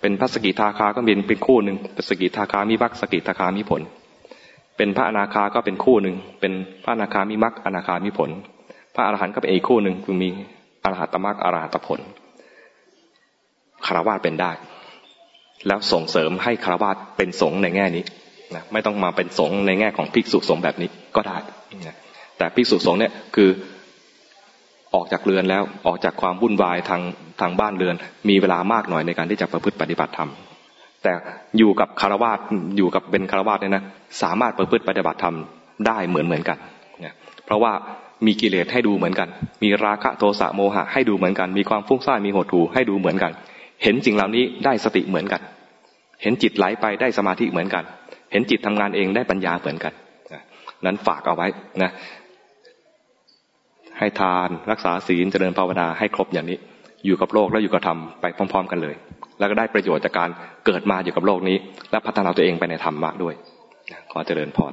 [0.00, 3.82] เป็นพระสกิทาคาก็มีเป็นคู่หนึ่งเป็นสกิทาคามีมักสกิทาคามีผล
[4.76, 6.52] เป็นพระอนาคาก็เป็นคู่หนึ่ง เป็น
[6.84, 8.30] พระอนาคามีมักอนาคามีผล
[8.94, 10.30] พระอรหันต์ก็เป็นอีกคู่หนึ่งคือมี
[10.84, 12.00] อรหัตมักอรหัตผล
[13.86, 14.50] คารวะเป็นได้
[15.66, 18.04] แล้วส่งเสริมให้คารวะเป็นสงในแง่นี้
[18.54, 21.36] นะไม่ต้องมาเป็นสงในแง่ของภิกษุสงแบบนี้ก็ได้
[21.86, 21.96] นะ
[22.38, 23.50] แต่ภิกษุสงเนี่ยคือ
[24.94, 27.02] ออกจากเรือนแล้วออกจากความวุ่นวายทาง
[27.40, 27.94] ทางบ้านเรือน
[28.28, 30.30] มีเวลามากหน่อยในการที่จะประพฤติปฏิบัติธรรม
[31.04, 31.12] แต่
[31.58, 32.32] อยู่กับคารวะ
[32.76, 33.84] อยู่กับเป็นคารวะเนี่ยนะ
[34.22, 35.36] สามารถประพฤติปฏิบัติธรรม
[35.86, 36.58] ได้เหมือนเหมือนกัน
[37.00, 37.72] เนี่ยเพราะว่า
[38.26, 39.28] มีกิเลสให้ดูเหมือนกัน
[39.62, 43.32] มีราคะโทสะโมหะให้ดูเหมือนกัน มีความฟุ้งซ่านมีหดหู่ให้ดูเหมือนกัน
[43.82, 45.40] เห็นสิ่งเหล่านี้ได้สติเหมือนกัน
[46.22, 47.84] เห็นจิตไหลไปได้สมาธิเหมือนกัน
[48.32, 49.92] เห็นจิตทำงานเองได้ปัญญาเหมือนกัน
[50.86, 51.46] นั้นฝากเอาไว้
[51.82, 51.90] นะ
[53.98, 56.58] ให้ทานรักษาศีลเจริญภาวนาให้ครบอย่างนี้
[57.06, 58.94] อยู่กับโลกแล้วอยู่กับธรรมไปพร้อม ๆ กันเลย
[59.38, 60.30] แล้วก็ได้ประโยชน์จากการ
[60.66, 61.56] เกิดมาอยู่กับโลกนี้
[61.90, 63.34] และพัฒนาตัวเองไปในธรรมะด้วย
[64.12, 64.72] ขอเจริญพร